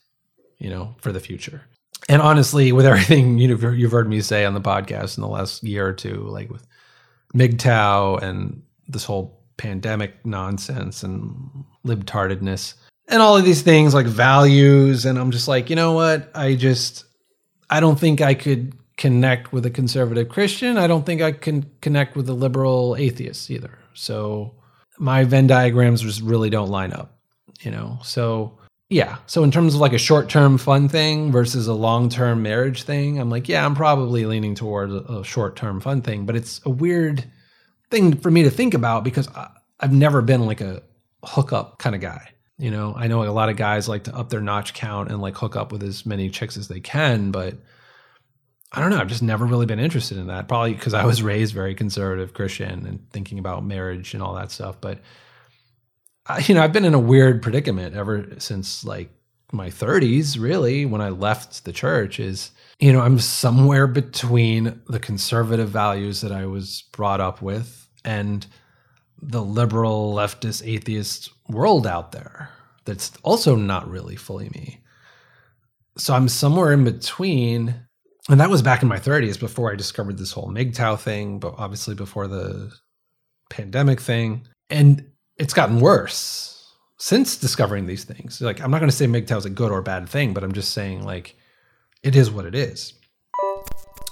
[0.57, 1.63] you know, for the future.
[2.09, 5.27] And honestly, with everything you know, you've heard me say on the podcast in the
[5.27, 6.65] last year or two, like with
[7.35, 12.75] MGTOW and this whole pandemic nonsense and libtardedness,
[13.07, 16.55] and all of these things like values and i'm just like you know what i
[16.55, 17.05] just
[17.69, 21.65] i don't think i could connect with a conservative christian i don't think i can
[21.81, 23.77] connect with a liberal atheist either.
[23.93, 24.53] So
[24.99, 27.13] my venn diagrams just really don't line up
[27.61, 27.99] you know?
[28.03, 28.57] So
[28.89, 29.17] yeah.
[29.25, 33.29] So in terms of like a short-term fun thing versus a long-term marriage thing i'm
[33.29, 37.23] like yeah i'm probably leaning towards a, short-term fun thing but it's a weird
[37.89, 40.81] thing for me to think about because I, i've never been like a
[41.23, 42.29] hookup kind of guy
[42.59, 45.21] you know, I know a lot of guys like to up their notch count and
[45.21, 47.55] like hook up with as many chicks as they can, but
[48.71, 48.99] I don't know.
[48.99, 50.47] I've just never really been interested in that.
[50.47, 54.51] Probably because I was raised very conservative Christian and thinking about marriage and all that
[54.51, 54.81] stuff.
[54.81, 54.99] But
[56.25, 59.09] I, you know, I've been in a weird predicament ever since like
[59.53, 64.99] my 30s, really, when I left the church, is, you know, I'm somewhere between the
[64.99, 68.45] conservative values that I was brought up with and
[69.21, 72.49] the liberal, leftist, atheist world out there
[72.85, 74.81] that's also not really fully me.
[75.97, 77.86] So I'm somewhere in between.
[78.29, 81.55] And that was back in my 30s before I discovered this whole MGTOW thing, but
[81.57, 82.73] obviously before the
[83.49, 84.45] pandemic thing.
[84.69, 88.41] And it's gotten worse since discovering these things.
[88.41, 90.51] Like, I'm not going to say MGTOW is a good or bad thing, but I'm
[90.51, 91.37] just saying, like,
[92.03, 92.93] it is what it is.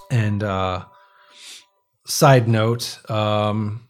[0.10, 0.86] And, uh,
[2.06, 3.88] side note, um,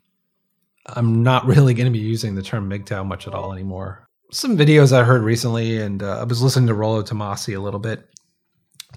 [0.88, 4.08] I'm not really going to be using the term MGTOW much at all anymore.
[4.32, 7.80] Some videos I heard recently, and uh, I was listening to Rollo Tomassi a little
[7.80, 8.10] bit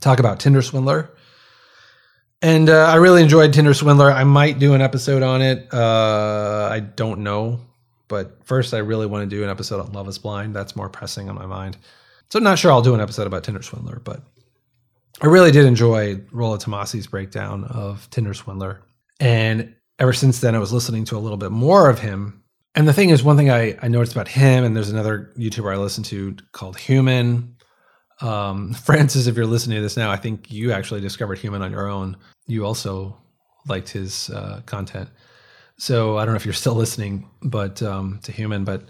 [0.00, 1.10] talk about Tinder Swindler.
[2.40, 4.10] And uh, I really enjoyed Tinder Swindler.
[4.10, 5.72] I might do an episode on it.
[5.72, 7.60] Uh, I don't know.
[8.06, 10.54] But first, I really want to do an episode on Love is Blind.
[10.54, 11.76] That's more pressing on my mind.
[12.30, 14.22] So I'm not sure I'll do an episode about Tinder Swindler, but
[15.20, 18.82] I really did enjoy Rollo Tomassi's breakdown of Tinder Swindler.
[19.18, 22.42] And ever since then, I was listening to a little bit more of him.
[22.74, 25.72] And the thing is, one thing I, I noticed about him, and there's another YouTuber
[25.72, 27.56] I listen to called Human.
[28.20, 31.70] Um, Francis, if you're listening to this now, I think you actually discovered Human on
[31.70, 32.16] your own.
[32.46, 33.16] You also
[33.66, 35.08] liked his uh, content.
[35.76, 38.82] So I don't know if you're still listening, but um, to Human, but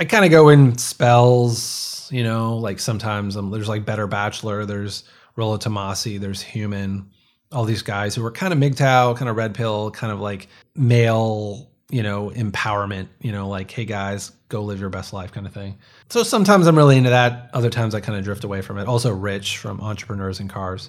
[0.00, 4.64] I kind of go in spells, you know, like sometimes um, there's like Better Bachelor,
[4.64, 5.04] there's
[5.36, 7.10] Rollo Tomassi, there's Human,
[7.52, 10.48] all these guys who are kind of MGTOW, kind of red pill, kind of like
[10.74, 15.46] male, you know, empowerment, you know, like, hey guys, go live your best life kind
[15.46, 15.78] of thing.
[16.08, 17.50] So sometimes I'm really into that.
[17.52, 18.88] Other times I kind of drift away from it.
[18.88, 20.88] Also, Rich from Entrepreneurs in Cars.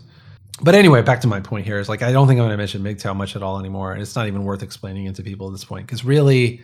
[0.62, 2.58] But anyway, back to my point here is like, I don't think I'm going to
[2.58, 3.91] mention MGTOW much at all anymore.
[3.91, 6.62] And it's not even worth explaining it to people at this point because really,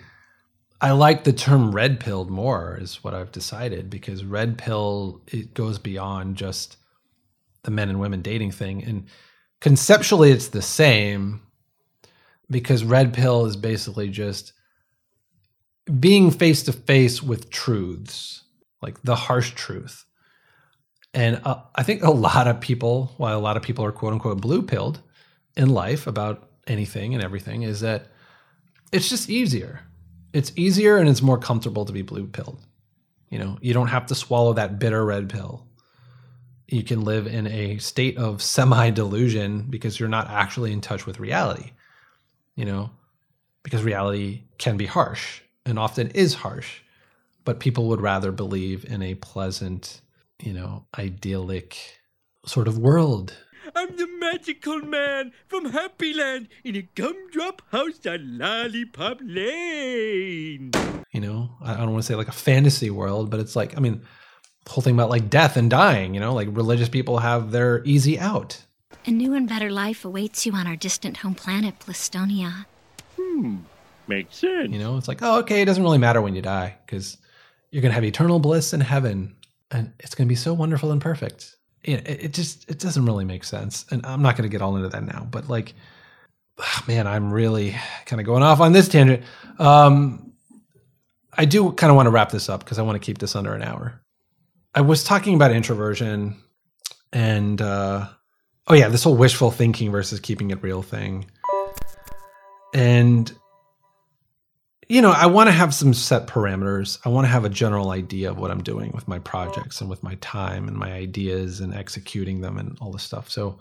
[0.80, 5.54] I like the term red pilled more, is what I've decided because red pill, it
[5.54, 6.78] goes beyond just
[7.64, 8.86] the men and women dating thing.
[8.86, 9.08] And
[9.60, 11.42] conceptually, it's the same
[12.50, 14.54] because red pill is basically just
[16.00, 18.44] being face to face with truths,
[18.82, 20.06] like the harsh truth.
[21.14, 24.14] And uh, I think a lot of people, while a lot of people are quote
[24.14, 25.02] unquote blue pilled
[25.58, 28.08] in life about anything and everything, is that
[28.92, 29.82] it's just easier.
[30.34, 32.60] It's easier and it's more comfortable to be blue pilled.
[33.30, 35.66] You know, you don't have to swallow that bitter red pill.
[36.68, 41.08] You can live in a state of semi delusion because you're not actually in touch
[41.08, 41.72] with reality.
[42.60, 42.90] You know,
[43.64, 46.82] because reality can be harsh and often is harsh,
[47.46, 50.02] but people would rather believe in a pleasant,
[50.44, 51.78] you know, idyllic
[52.46, 53.34] sort of world.
[53.74, 60.72] I'm the magical man from Happy Land in a gumdrop house on Lollipop Lane.
[61.14, 63.78] You know, I I don't want to say like a fantasy world, but it's like,
[63.78, 64.02] I mean,
[64.66, 67.82] the whole thing about like death and dying, you know, like religious people have their
[67.86, 68.66] easy out.
[69.06, 72.66] A new and better life awaits you on our distant home planet, Blistonia.
[73.18, 73.58] Hmm,
[74.08, 74.72] makes sense.
[74.72, 77.18] You know, it's like, oh, okay, it doesn't really matter when you die because
[77.72, 79.36] you're going to have eternal bliss in heaven
[79.72, 81.56] and it's going to be so wonderful and perfect.
[81.84, 83.86] It, it just, it doesn't really make sense.
[83.90, 85.74] And I'm not going to get all into that now, but like,
[86.88, 87.76] man, I'm really
[88.06, 89.24] kind of going off on this tangent.
[89.60, 90.34] Um,
[91.38, 93.36] I do kind of want to wrap this up because I want to keep this
[93.36, 94.02] under an hour.
[94.76, 96.36] I was talking about introversion
[97.14, 98.10] and, uh,
[98.70, 101.26] oh yeah, this whole wishful thinking versus keeping it real thing.
[102.74, 103.32] And
[104.88, 106.98] you know, I want to have some set parameters.
[107.06, 109.90] I want to have a general idea of what I'm doing with my projects and
[109.90, 113.30] with my time and my ideas and executing them and all this stuff.
[113.30, 113.60] So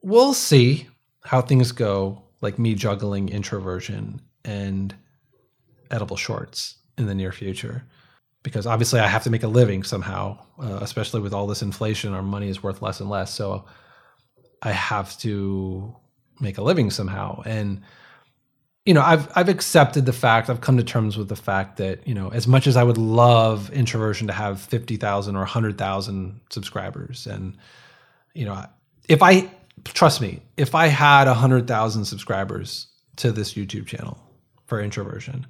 [0.00, 0.88] we'll see
[1.24, 4.94] how things go, like me juggling introversion and
[5.90, 7.84] edible shorts in the near future.
[8.48, 12.14] Because obviously, I have to make a living somehow, uh, especially with all this inflation.
[12.14, 13.34] Our money is worth less and less.
[13.34, 13.66] So
[14.62, 15.94] I have to
[16.40, 17.42] make a living somehow.
[17.44, 17.82] And
[18.86, 20.48] you know, I've I've accepted the fact.
[20.48, 22.96] I've come to terms with the fact that you know, as much as I would
[22.96, 27.58] love introversion to have fifty thousand or hundred thousand subscribers, and
[28.32, 28.64] you know,
[29.06, 29.50] if I
[29.84, 32.86] trust me, if I had hundred thousand subscribers
[33.16, 34.18] to this YouTube channel
[34.64, 35.46] for introversion,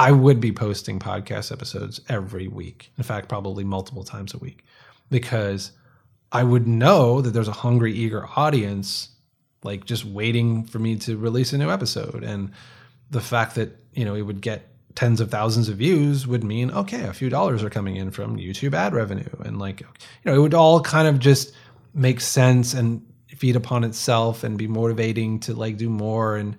[0.00, 2.90] I would be posting podcast episodes every week.
[2.96, 4.64] In fact, probably multiple times a week,
[5.10, 5.72] because
[6.32, 9.10] I would know that there's a hungry, eager audience
[9.62, 12.24] like just waiting for me to release a new episode.
[12.24, 12.52] And
[13.10, 16.70] the fact that, you know, it would get tens of thousands of views would mean,
[16.70, 19.28] okay, a few dollars are coming in from YouTube ad revenue.
[19.44, 19.86] And like, you
[20.24, 21.52] know, it would all kind of just
[21.92, 26.36] make sense and feed upon itself and be motivating to like do more.
[26.36, 26.56] And,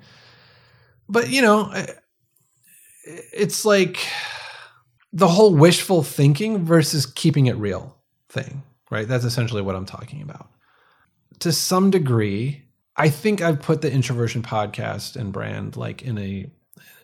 [1.10, 1.74] but, you know,
[3.04, 4.00] it's like,
[5.14, 7.98] the whole wishful thinking versus keeping it real
[8.30, 9.08] thing, right?
[9.08, 10.50] That's essentially what I'm talking about.
[11.40, 12.64] To some degree,
[12.96, 16.50] I think I've put the introversion podcast and brand like in a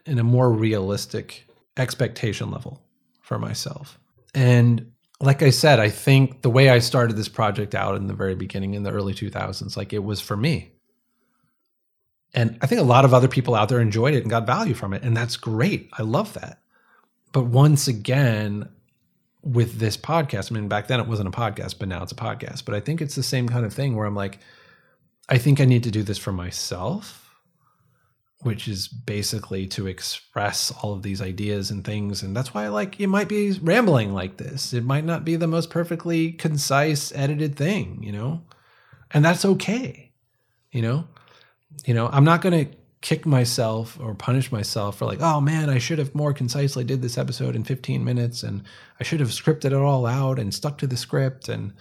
[0.05, 2.81] in a more realistic expectation level
[3.21, 3.99] for myself.
[4.33, 8.13] And like I said, I think the way I started this project out in the
[8.13, 10.71] very beginning in the early 2000s, like it was for me.
[12.33, 14.73] And I think a lot of other people out there enjoyed it and got value
[14.73, 15.03] from it.
[15.03, 15.89] And that's great.
[15.97, 16.59] I love that.
[17.31, 18.69] But once again,
[19.41, 22.15] with this podcast, I mean, back then it wasn't a podcast, but now it's a
[22.15, 22.65] podcast.
[22.65, 24.39] But I think it's the same kind of thing where I'm like,
[25.29, 27.27] I think I need to do this for myself
[28.41, 32.21] which is basically to express all of these ideas and things.
[32.21, 34.73] And that's why I like it might be rambling like this.
[34.73, 38.43] It might not be the most perfectly concise, edited thing, you know?
[39.11, 40.11] And that's okay.
[40.71, 41.07] You know?
[41.85, 42.67] You know, I'm not gonna
[43.01, 47.01] kick myself or punish myself for like, oh man, I should have more concisely did
[47.01, 48.63] this episode in 15 minutes and
[48.99, 51.47] I should have scripted it all out and stuck to the script.
[51.47, 51.73] And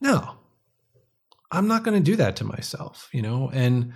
[0.00, 0.36] no.
[1.52, 3.50] I'm not gonna do that to myself, you know?
[3.52, 3.92] And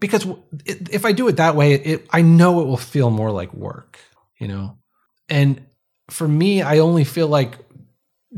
[0.00, 0.26] because
[0.66, 3.98] if I do it that way, it I know it will feel more like work,
[4.38, 4.76] you know.
[5.28, 5.64] And
[6.10, 7.58] for me, I only feel like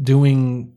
[0.00, 0.74] doing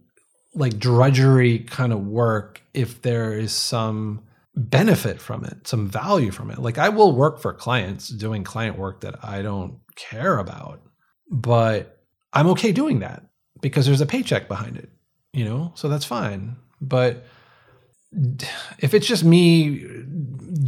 [0.55, 4.23] like drudgery kind of work if there is some
[4.57, 6.59] benefit from it, some value from it.
[6.59, 10.81] Like I will work for clients doing client work that I don't care about,
[11.29, 11.99] but
[12.33, 13.23] I'm okay doing that
[13.61, 14.89] because there's a paycheck behind it,
[15.31, 15.71] you know?
[15.75, 16.57] So that's fine.
[16.81, 17.25] But
[18.79, 19.85] if it's just me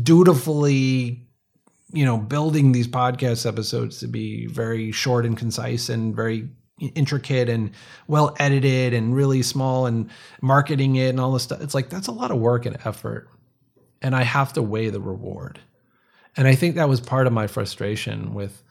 [0.03, 1.25] dutifully
[1.91, 6.49] you know building these podcast episodes to be very short and concise and very
[6.95, 7.71] intricate and
[8.07, 10.09] well edited and really small and
[10.41, 13.29] marketing it and all this stuff it's like that's a lot of work and effort
[14.01, 15.59] and i have to weigh the reward
[16.37, 18.63] and i think that was part of my frustration with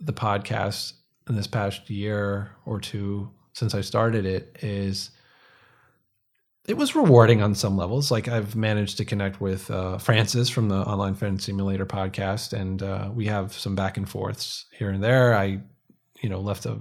[0.00, 0.94] the podcast
[1.28, 5.10] in this past year or two since i started it is
[6.70, 8.10] it was rewarding on some levels.
[8.10, 12.82] Like I've managed to connect with uh, Francis from the Online Friend Simulator podcast, and
[12.82, 15.34] uh, we have some back and forths here and there.
[15.34, 15.60] I,
[16.22, 16.78] you know, left a,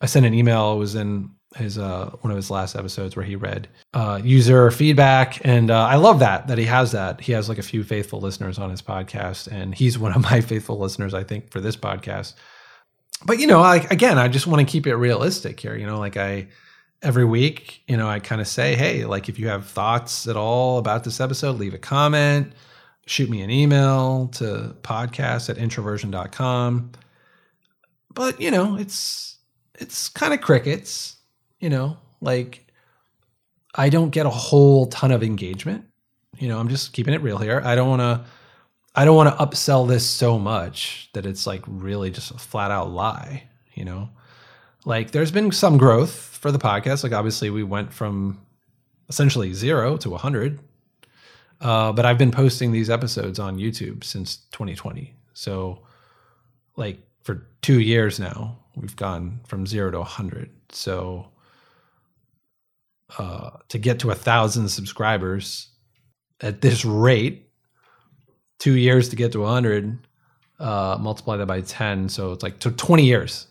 [0.00, 0.74] I sent an email.
[0.74, 4.70] It was in his uh, one of his last episodes where he read uh, user
[4.70, 7.20] feedback, and uh, I love that that he has that.
[7.20, 10.40] He has like a few faithful listeners on his podcast, and he's one of my
[10.40, 12.34] faithful listeners, I think, for this podcast.
[13.24, 15.76] But you know, like again, I just want to keep it realistic here.
[15.76, 16.48] You know, like I
[17.02, 20.36] every week, you know, I kind of say, hey, like if you have thoughts at
[20.36, 22.52] all about this episode, leave a comment,
[23.06, 26.92] shoot me an email to podcast at introversion.com.
[28.14, 29.38] But, you know, it's
[29.74, 31.16] it's kind of crickets,
[31.62, 32.66] you know, like
[33.74, 35.86] I don't get a whole ton of engagement.
[36.38, 37.62] You know, I'm just keeping it real here.
[37.64, 38.24] I don't want to
[38.94, 42.70] I don't want to upsell this so much that it's like really just a flat
[42.70, 44.10] out lie, you know.
[44.84, 47.04] Like there's been some growth for the podcast.
[47.04, 48.44] Like obviously we went from
[49.08, 50.58] essentially zero to 100.
[51.60, 55.14] Uh, but I've been posting these episodes on YouTube since 2020.
[55.32, 55.78] So
[56.76, 60.50] like for two years now, we've gone from zero to 100.
[60.70, 61.31] So
[63.18, 65.68] uh, to get to a thousand subscribers
[66.40, 67.48] at this rate,
[68.58, 69.98] two years to get to a 100,
[70.58, 72.08] uh, multiply that by 10.
[72.08, 73.46] So it's like to 20 years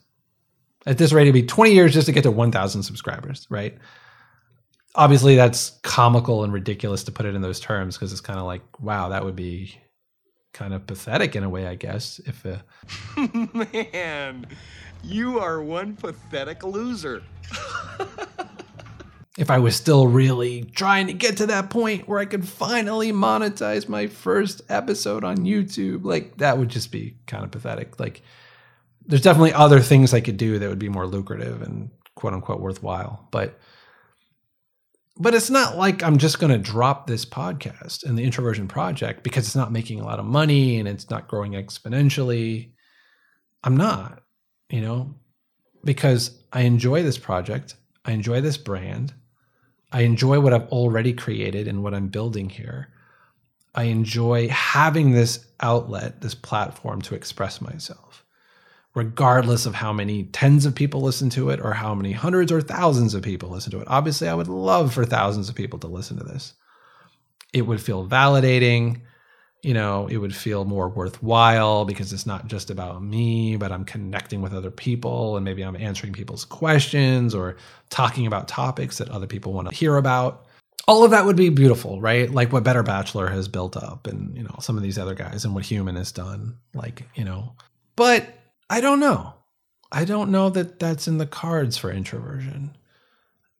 [0.85, 3.77] at this rate, it'd be 20 years just to get to 1,000 subscribers, right?
[4.95, 8.45] Obviously, that's comical and ridiculous to put it in those terms because it's kind of
[8.45, 9.75] like, wow, that would be
[10.53, 12.19] kind of pathetic in a way, I guess.
[12.25, 12.57] If uh,
[13.93, 14.47] man,
[15.03, 17.23] you are one pathetic loser.
[19.37, 23.13] if I was still really trying to get to that point where I could finally
[23.13, 27.99] monetize my first episode on YouTube, like that would just be kind of pathetic.
[27.99, 28.23] Like
[29.05, 32.59] there's definitely other things I could do that would be more lucrative and quote unquote
[32.59, 33.27] worthwhile.
[33.31, 33.57] But
[35.17, 39.23] but it's not like I'm just going to drop this podcast and the introversion project
[39.23, 42.71] because it's not making a lot of money and it's not growing exponentially.
[43.63, 44.23] I'm not,
[44.69, 45.13] you know,
[45.83, 47.75] because I enjoy this project.
[48.03, 49.13] I enjoy this brand.
[49.91, 52.89] I enjoy what I've already created and what I'm building here.
[53.75, 58.11] I enjoy having this outlet, this platform to express myself
[58.93, 62.61] regardless of how many tens of people listen to it or how many hundreds or
[62.61, 63.87] thousands of people listen to it.
[63.87, 66.53] Obviously, I would love for thousands of people to listen to this.
[67.53, 69.01] It would feel validating.
[69.63, 73.85] You know, it would feel more worthwhile because it's not just about me, but I'm
[73.85, 77.57] connecting with other people and maybe I'm answering people's questions or
[77.91, 80.47] talking about topics that other people want to hear about.
[80.87, 82.29] All of that would be beautiful, right?
[82.31, 85.45] Like what Better Bachelor has built up and, you know, some of these other guys
[85.45, 86.57] and what Human has done.
[86.73, 87.53] Like, you know,
[87.95, 88.27] but
[88.67, 89.35] I don't know.
[89.91, 92.75] I don't know that that's in the cards for introversion.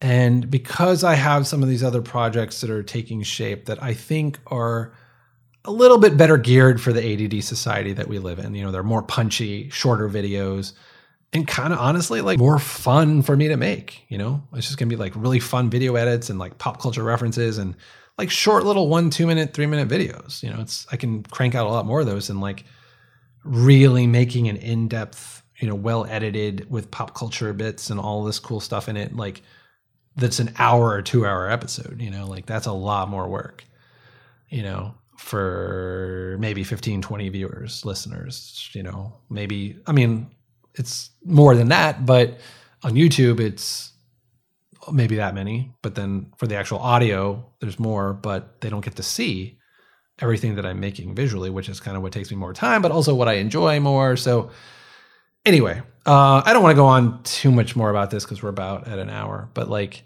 [0.01, 3.93] And because I have some of these other projects that are taking shape that I
[3.93, 4.93] think are
[5.65, 8.71] a little bit better geared for the ADD society that we live in, you know,
[8.71, 10.73] they're more punchy, shorter videos,
[11.33, 14.43] and kind of honestly like more fun for me to make, you know?
[14.53, 17.75] It's just to be like really fun video edits and like pop culture references and
[18.17, 20.43] like short little 1 2 minute, 3 minute videos.
[20.43, 22.65] You know, it's I can crank out a lot more of those and like
[23.43, 28.39] really making an in-depth, you know, well edited with pop culture bits and all this
[28.39, 29.41] cool stuff in it like
[30.15, 32.27] that's an hour or 2 hour episode, you know?
[32.27, 33.63] Like that's a lot more work.
[34.49, 40.31] You know, for maybe 15 20 viewers listeners you know maybe i mean
[40.73, 42.39] it's more than that but
[42.83, 43.93] on youtube it's
[44.91, 48.95] maybe that many but then for the actual audio there's more but they don't get
[48.95, 49.59] to see
[50.19, 52.91] everything that i'm making visually which is kind of what takes me more time but
[52.91, 54.17] also what i enjoy more.
[54.17, 54.49] So
[55.45, 58.49] anyway uh, i don't want to go on too much more about this because we're
[58.49, 60.03] about at an hour but like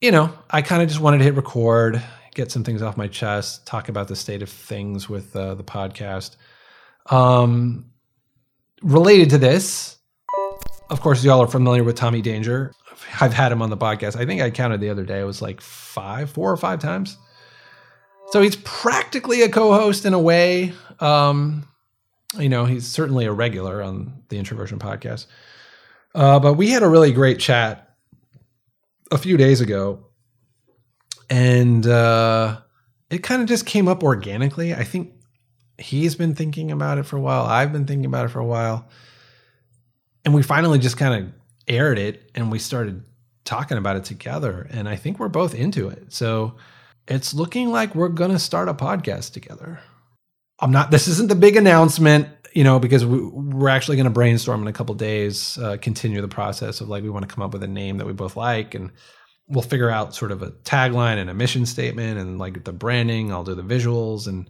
[0.00, 2.00] you know i kind of just wanted to hit record
[2.34, 5.64] get some things off my chest, talk about the state of things with uh, the
[5.64, 6.36] podcast.
[7.10, 7.86] Um,
[8.82, 9.96] related to this,
[10.90, 12.72] of course, y'all are familiar with Tommy Danger.
[13.20, 14.16] I've had him on the podcast.
[14.16, 15.20] I think I counted the other day.
[15.20, 17.16] It was like five, four or five times.
[18.30, 20.72] So he's practically a co-host in a way.
[21.00, 21.66] Um,
[22.38, 25.26] you know, he's certainly a regular on the Introversion podcast.
[26.14, 27.96] Uh, but we had a really great chat
[29.10, 30.07] a few days ago
[31.30, 32.60] and uh,
[33.10, 34.74] it kind of just came up organically.
[34.74, 35.12] I think
[35.78, 37.44] he's been thinking about it for a while.
[37.44, 38.88] I've been thinking about it for a while,
[40.24, 41.32] and we finally just kind of
[41.66, 43.04] aired it, and we started
[43.44, 44.66] talking about it together.
[44.70, 46.12] And I think we're both into it.
[46.12, 46.56] So
[47.06, 49.80] it's looking like we're gonna start a podcast together.
[50.60, 50.90] I'm not.
[50.90, 54.68] This isn't the big announcement, you know, because we, are actually going to brainstorm in
[54.68, 57.62] a couple days, uh, continue the process of like we want to come up with
[57.62, 58.90] a name that we both like and
[59.48, 63.32] we'll figure out sort of a tagline and a mission statement and like the branding.
[63.32, 64.48] I'll do the visuals and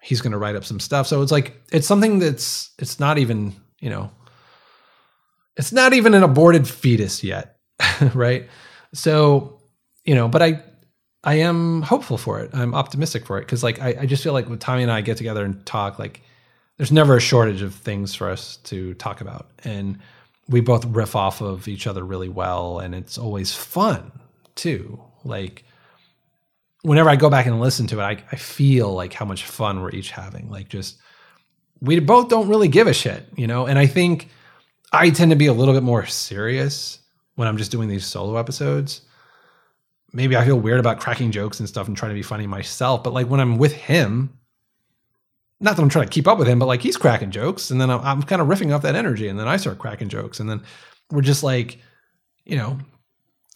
[0.00, 1.06] he's going to write up some stuff.
[1.06, 4.10] So it's like it's something that's it's not even, you know,
[5.56, 7.58] it's not even an aborted fetus yet,
[8.14, 8.48] right?
[8.94, 9.60] So,
[10.04, 10.62] you know, but I
[11.24, 12.50] I am hopeful for it.
[12.54, 15.00] I'm optimistic for it because like I, I just feel like when Tommy and I
[15.00, 16.22] get together and talk, like
[16.76, 19.50] there's never a shortage of things for us to talk about.
[19.64, 19.98] And
[20.48, 24.10] we both riff off of each other really well and it's always fun
[24.54, 25.00] too.
[25.24, 25.64] Like
[26.82, 29.80] whenever i go back and listen to it I, I feel like how much fun
[29.80, 30.50] we're each having.
[30.50, 30.98] Like just
[31.80, 33.66] we both don't really give a shit you know?
[33.66, 34.28] And i think
[34.92, 36.98] i tend to be a little bit more serious
[37.34, 39.02] when i'm just doing these solo episodes.
[40.12, 43.04] Maybe i feel weird about cracking jokes and stuff and trying to be funny myself
[43.04, 44.32] but like when i'm with him
[45.62, 47.78] not that I'm trying to keep up with him, but like he's cracking jokes, and
[47.78, 50.40] then I'm, I'm kind of riffing off that energy, and then I start cracking jokes,
[50.40, 50.62] and then
[51.10, 51.78] we're just like,
[52.46, 52.78] you know,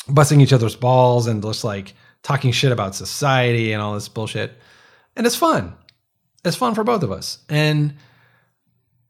[0.08, 4.52] busting each other's balls and just like talking shit about society and all this bullshit,
[5.16, 5.74] and it's fun.
[6.44, 7.94] It's fun for both of us, and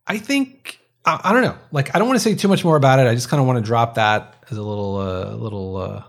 [0.07, 1.59] I think I, I don't know.
[1.73, 3.07] Like I don't want to say too much more about it.
[3.07, 6.03] I just kind of want to drop that as a little uh, little uh,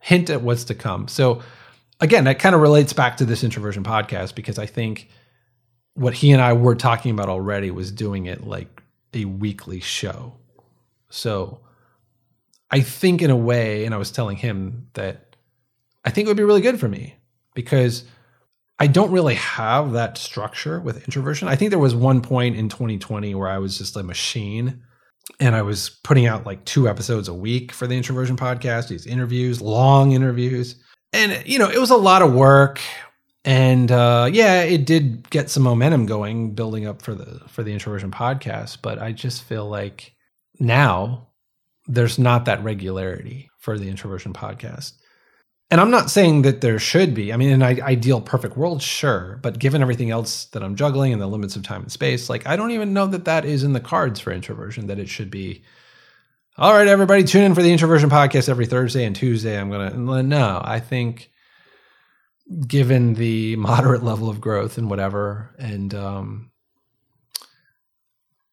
[0.00, 1.08] hint at what's to come.
[1.08, 1.42] So
[2.00, 5.08] again, that kind of relates back to this introversion podcast because I think
[5.94, 8.82] what he and I were talking about already was doing it like
[9.14, 10.34] a weekly show.
[11.10, 11.60] So
[12.70, 15.36] I think in a way, and I was telling him that
[16.04, 17.16] I think it would be really good for me
[17.54, 18.04] because
[18.78, 21.48] I don't really have that structure with introversion.
[21.48, 24.82] I think there was one point in 2020 where I was just a machine
[25.40, 29.06] and I was putting out like two episodes a week for the introversion podcast, these
[29.06, 30.76] interviews, long interviews.
[31.12, 32.80] And, you know, it was a lot of work
[33.44, 37.72] and uh, yeah, it did get some momentum going, building up for the for the
[37.72, 38.78] introversion podcast.
[38.82, 40.14] But I just feel like
[40.60, 41.27] now
[41.88, 44.92] there's not that regularity for the introversion podcast.
[45.70, 47.32] And I'm not saying that there should be.
[47.32, 49.38] I mean, in an ideal perfect world, sure.
[49.42, 52.46] But given everything else that I'm juggling and the limits of time and space, like
[52.46, 54.86] I don't even know that that is in the cards for introversion.
[54.86, 55.64] That it should be.
[56.56, 59.58] All right, everybody, tune in for the introversion podcast every Thursday and Tuesday.
[59.58, 60.60] I'm gonna no.
[60.64, 61.30] I think
[62.66, 65.54] given the moderate level of growth and whatever.
[65.58, 66.50] And, um,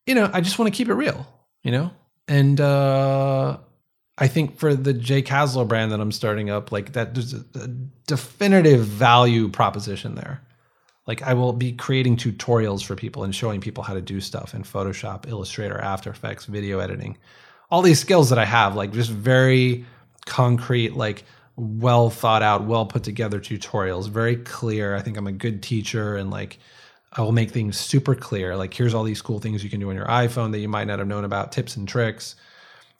[0.05, 1.25] you know, I just want to keep it real,
[1.63, 1.91] you know?
[2.27, 3.57] And, uh,
[4.17, 7.43] I think for the Jay Caslow brand that I'm starting up, like that, there's a,
[7.55, 7.67] a
[8.07, 10.41] definitive value proposition there.
[11.05, 14.53] Like I will be creating tutorials for people and showing people how to do stuff
[14.53, 17.17] in Photoshop, Illustrator, After Effects, video editing,
[17.69, 19.85] all these skills that I have, like just very
[20.25, 21.25] concrete, like
[21.57, 24.95] well thought out, well put together tutorials, very clear.
[24.95, 26.57] I think I'm a good teacher and like
[27.17, 28.55] I will make things super clear.
[28.55, 30.87] Like, here's all these cool things you can do on your iPhone that you might
[30.87, 32.35] not have known about, tips and tricks,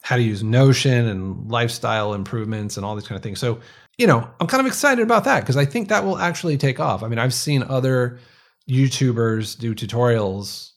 [0.00, 3.38] how to use Notion and lifestyle improvements and all these kind of things.
[3.38, 3.60] So,
[3.98, 6.80] you know, I'm kind of excited about that because I think that will actually take
[6.80, 7.02] off.
[7.02, 8.18] I mean, I've seen other
[8.68, 10.72] YouTubers do tutorials,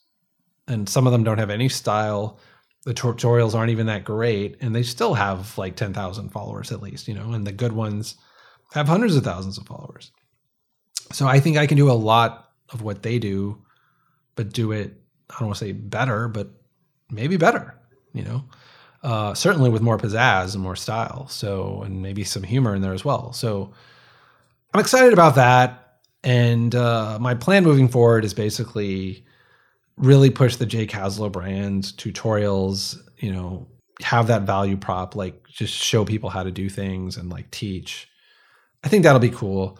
[0.68, 2.40] and some of them don't have any style.
[2.86, 7.08] The tutorials aren't even that great, and they still have like 10,000 followers at least,
[7.08, 8.16] you know, and the good ones
[8.74, 10.12] have hundreds of thousands of followers.
[11.12, 13.63] So I think I can do a lot of what they do,
[14.36, 16.49] but do it, I don't want to say better, but
[17.09, 17.76] maybe better,
[18.13, 18.43] you know?
[19.01, 21.28] Uh, certainly with more pizzazz and more style.
[21.30, 23.32] So, and maybe some humor in there as well.
[23.32, 23.74] So
[24.74, 25.99] I'm excited about that.
[26.24, 29.26] And uh, my plan moving forward is basically
[29.95, 33.67] really push the Jay Caslow brand tutorials, you know,
[34.01, 38.09] have that value prop, like just show people how to do things and like teach.
[38.84, 39.80] I think that'll be cool.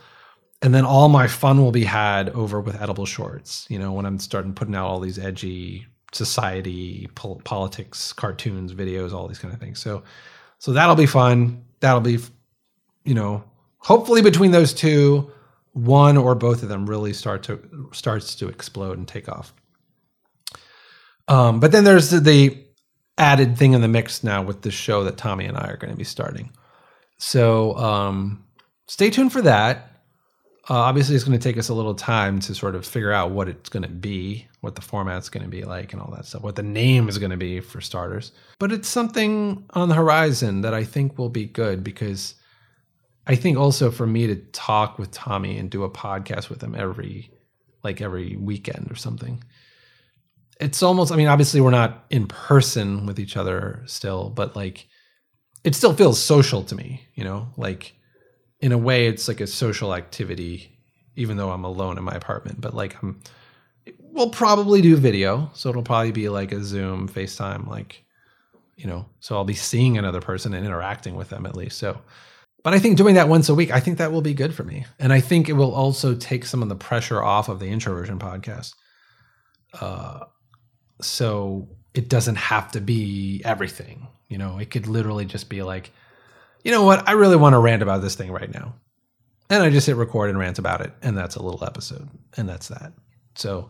[0.62, 4.06] And then all my fun will be had over with edible shorts, you know, when
[4.06, 9.54] I'm starting putting out all these edgy society, pol- politics, cartoons, videos, all these kind
[9.54, 9.80] of things.
[9.80, 10.04] So,
[10.58, 11.64] so that'll be fun.
[11.80, 12.20] That'll be,
[13.06, 13.44] you know,
[13.78, 15.32] hopefully between those two,
[15.74, 19.54] one or both of them really start to starts to explode and take off.
[21.28, 22.66] Um, but then there's the, the
[23.18, 25.92] added thing in the mix now with the show that Tommy and I are going
[25.92, 26.52] to be starting.
[27.18, 28.44] So um,
[28.88, 29.99] stay tuned for that.
[30.70, 33.32] Uh, obviously, it's going to take us a little time to sort of figure out
[33.32, 36.26] what it's going to be, what the format's going to be like, and all that
[36.26, 38.32] stuff, what the name is going to be for starters.
[38.60, 42.36] But it's something on the horizon that I think will be good because
[43.26, 46.76] I think also for me to talk with Tommy and do a podcast with him
[46.76, 47.32] every,
[47.84, 49.44] like every weekend or something.
[50.62, 54.88] It's almost, I mean, obviously, we're not in person with each other still, but like
[55.64, 57.96] it still feels social to me, you know, like
[58.62, 60.78] in a way it's like a social activity
[61.16, 63.22] even though i'm alone in my apartment but like i'm
[64.12, 65.50] we'll probably do video.
[65.54, 68.04] So it'll probably be like a zoom facetime like
[68.76, 71.78] you know so i'll be seeing another person and interacting with them at least.
[71.78, 72.02] So
[72.64, 74.64] but i think doing that once a week i think that will be good for
[74.64, 74.86] me.
[75.00, 78.20] And i think it will also take some of the pressure off of the introversion
[78.20, 78.74] podcast.
[79.80, 80.26] Uh,
[81.02, 84.60] so it doesn't have to be everything you know?
[84.60, 85.92] It could literally just be like
[86.64, 87.08] you know what?
[87.08, 88.76] I really want to rant about this thing right now.
[89.50, 90.94] And I just hit record and rant about it.
[91.02, 92.08] And that's a little episode.
[92.38, 92.94] And that's that.
[93.36, 93.70] So,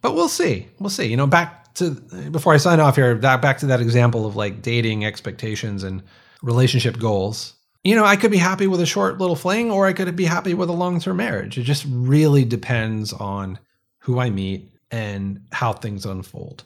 [0.00, 0.68] but we'll see.
[0.80, 1.06] We'll see.
[1.06, 1.92] You know, back to,
[2.30, 6.02] before I sign off here, back to that example of like dating expectations and
[6.42, 7.54] relationship goals.
[7.84, 10.24] You know, I could be happy with a short little fling or I could be
[10.24, 11.58] happy with a long term marriage.
[11.58, 13.58] It just really depends on
[13.98, 16.64] who I meet and how things unfold.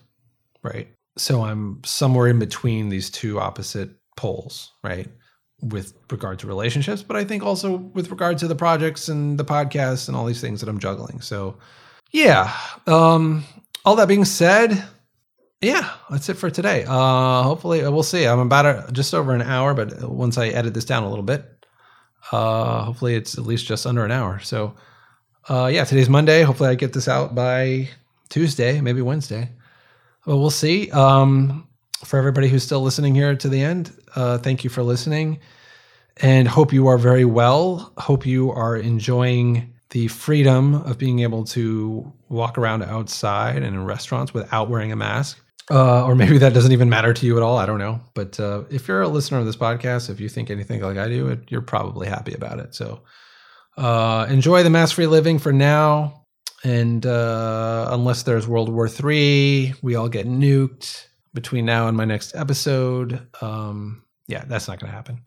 [0.62, 0.88] Right.
[1.18, 4.72] So I'm somewhere in between these two opposite poles.
[4.82, 5.08] Right
[5.62, 9.44] with regard to relationships, but I think also with regard to the projects and the
[9.44, 11.20] podcasts and all these things that I'm juggling.
[11.20, 11.56] So,
[12.12, 12.54] yeah.
[12.86, 13.44] Um,
[13.84, 14.84] all that being said,
[15.60, 16.84] yeah, that's it for today.
[16.86, 18.26] Uh, hopefully, we'll see.
[18.26, 21.24] I'm about a, just over an hour, but once I edit this down a little
[21.24, 21.44] bit,
[22.32, 24.38] uh, hopefully it's at least just under an hour.
[24.40, 24.74] So,
[25.48, 26.42] uh, yeah, today's Monday.
[26.42, 27.88] Hopefully, I get this out by
[28.28, 29.50] Tuesday, maybe Wednesday.
[30.26, 30.90] But we'll see.
[30.90, 31.68] Um,
[32.04, 35.40] for everybody who's still listening here to the end, uh, thank you for listening
[36.18, 37.92] and hope you are very well.
[37.98, 43.84] Hope you are enjoying the freedom of being able to walk around outside and in
[43.84, 45.38] restaurants without wearing a mask.
[45.70, 47.58] Uh, or maybe that doesn't even matter to you at all.
[47.58, 48.00] I don't know.
[48.14, 51.08] But uh, if you're a listener of this podcast, if you think anything like I
[51.08, 52.74] do, it, you're probably happy about it.
[52.74, 53.02] So
[53.76, 56.24] uh, enjoy the mask free living for now.
[56.64, 61.06] And uh, unless there's World War III, we all get nuked
[61.36, 63.24] between now and my next episode.
[63.40, 65.20] Um, yeah, that's not going to happen.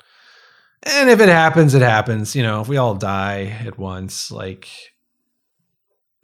[0.84, 2.36] And if it happens, it happens.
[2.36, 4.68] You know, if we all die at once, like,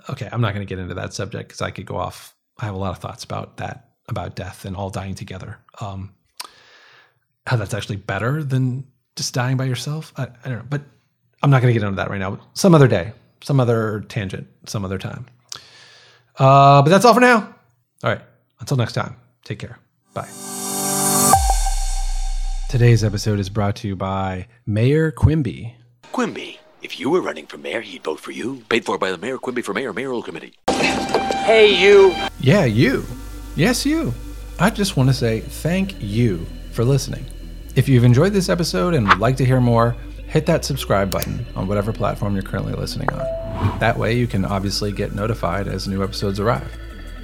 [0.09, 2.35] okay, I'm not going to get into that subject because I could go off.
[2.57, 5.57] I have a lot of thoughts about that, about death and all dying together.
[5.79, 6.13] Um,
[7.47, 10.11] how that's actually better than just dying by yourself.
[10.17, 10.81] I, I don't know, but
[11.43, 12.39] I'm not going to get into that right now.
[12.53, 15.27] Some other day, some other tangent, some other time.
[16.37, 17.55] Uh, but that's all for now.
[18.03, 18.21] All right.
[18.59, 19.15] Until next time,
[19.45, 19.79] take care.
[20.13, 20.27] Bye.
[22.67, 25.75] Today's episode is brought to you by Mayor Quimby.
[26.11, 26.57] Quimby.
[26.81, 28.63] If you were running for mayor, he'd vote for you.
[28.69, 30.55] Paid for by the Mayor Quimby for Mayor Mayoral Committee.
[30.67, 32.13] Hey, you.
[32.39, 33.05] Yeah, you.
[33.55, 34.13] Yes, you.
[34.59, 37.25] I just want to say thank you for listening.
[37.75, 39.95] If you've enjoyed this episode and would like to hear more,
[40.27, 43.79] hit that subscribe button on whatever platform you're currently listening on.
[43.79, 46.71] That way, you can obviously get notified as new episodes arrive.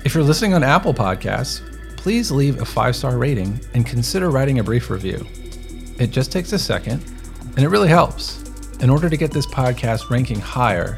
[0.05, 1.61] If you're listening on Apple Podcasts,
[2.01, 5.23] please leave a five star rating and consider writing a brief review.
[5.99, 7.03] It just takes a second,
[7.55, 8.41] and it really helps
[8.79, 10.97] in order to get this podcast ranking higher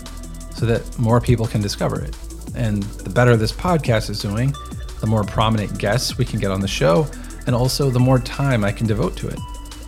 [0.55, 2.15] so that more people can discover it.
[2.55, 4.55] And the better this podcast is doing,
[5.01, 7.05] the more prominent guests we can get on the show,
[7.47, 9.39] and also the more time I can devote to it,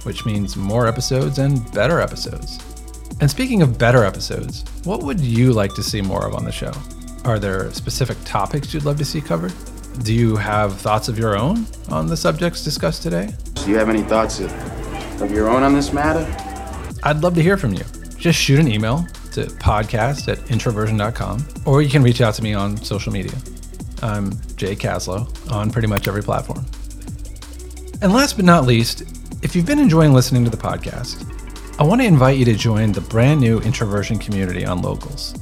[0.03, 2.59] which means more episodes and better episodes.
[3.21, 6.51] And speaking of better episodes, what would you like to see more of on the
[6.51, 6.73] show?
[7.23, 9.53] Are there specific topics you'd love to see covered?
[10.03, 13.33] Do you have thoughts of your own on the subjects discussed today?
[13.53, 16.25] Do you have any thoughts of, your own on this matter?
[17.03, 17.83] I'd love to hear from you.
[18.17, 22.53] Just shoot an email to podcast at introversion.com, or you can reach out to me
[22.53, 23.33] on social media.
[24.01, 26.65] I'm Jay Caslow on pretty much every platform.
[28.01, 29.03] And last but not least,
[29.41, 31.31] if you've been enjoying listening to the podcast,
[31.79, 35.33] I want to invite you to join the brand new introversion community on Locals.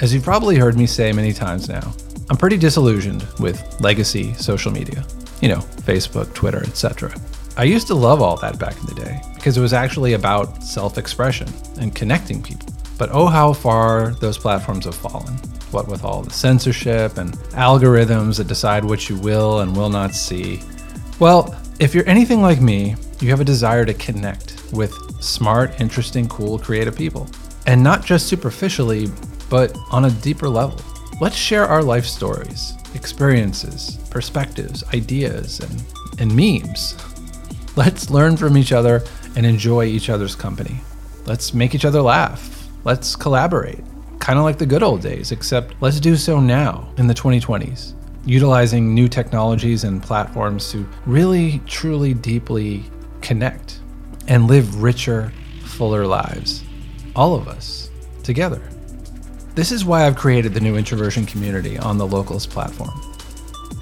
[0.00, 1.92] As you've probably heard me say many times now,
[2.30, 5.04] I'm pretty disillusioned with legacy social media.
[5.40, 7.12] You know, Facebook, Twitter, etc.
[7.56, 10.62] I used to love all that back in the day because it was actually about
[10.62, 11.48] self expression
[11.80, 12.68] and connecting people.
[12.98, 15.34] But oh, how far those platforms have fallen.
[15.72, 20.14] What with all the censorship and algorithms that decide what you will and will not
[20.14, 20.62] see.
[21.18, 26.28] Well, if you're anything like me, you have a desire to connect with smart, interesting,
[26.28, 27.28] cool, creative people.
[27.66, 29.08] And not just superficially,
[29.48, 30.80] but on a deeper level.
[31.20, 35.84] Let's share our life stories, experiences, perspectives, ideas, and,
[36.18, 36.96] and memes.
[37.76, 39.04] Let's learn from each other
[39.36, 40.80] and enjoy each other's company.
[41.26, 42.66] Let's make each other laugh.
[42.84, 43.84] Let's collaborate.
[44.18, 47.92] Kind of like the good old days, except let's do so now in the 2020s,
[48.24, 52.82] utilizing new technologies and platforms to really, truly, deeply
[53.20, 53.80] connect
[54.26, 55.34] and live richer,
[55.66, 56.64] fuller lives.
[57.14, 57.90] All of us
[58.22, 58.69] together.
[59.54, 62.92] This is why I've created the new introversion community on the Locals platform.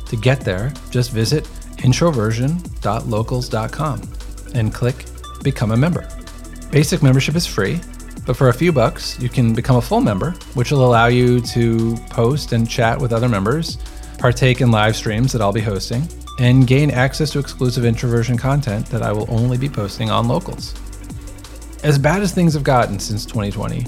[0.07, 1.45] To get there, just visit
[1.77, 4.03] introversion.locals.com
[4.55, 5.05] and click
[5.43, 6.09] Become a Member.
[6.71, 7.81] Basic membership is free,
[8.27, 11.43] but for a few bucks, you can become a full member, which will allow you
[11.43, 13.77] to post and chat with other members,
[14.19, 16.09] partake in live streams that I'll be hosting,
[16.41, 20.75] and gain access to exclusive introversion content that I will only be posting on Locals.
[21.83, 23.85] As bad as things have gotten since 2020,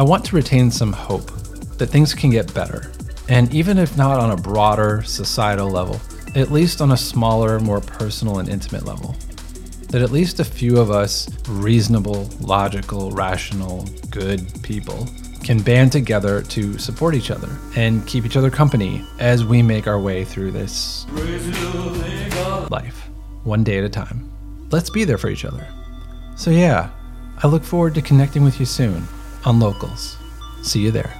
[0.00, 1.26] I want to retain some hope
[1.76, 2.90] that things can get better.
[3.28, 6.00] And even if not on a broader societal level,
[6.34, 9.14] at least on a smaller, more personal and intimate level.
[9.88, 15.06] That at least a few of us reasonable, logical, rational, good people
[15.44, 19.86] can band together to support each other and keep each other company as we make
[19.86, 21.04] our way through this
[22.70, 23.10] life,
[23.44, 24.32] one day at a time.
[24.70, 25.68] Let's be there for each other.
[26.36, 26.88] So, yeah,
[27.42, 29.06] I look forward to connecting with you soon
[29.44, 30.16] on Locals.
[30.62, 31.14] See you there.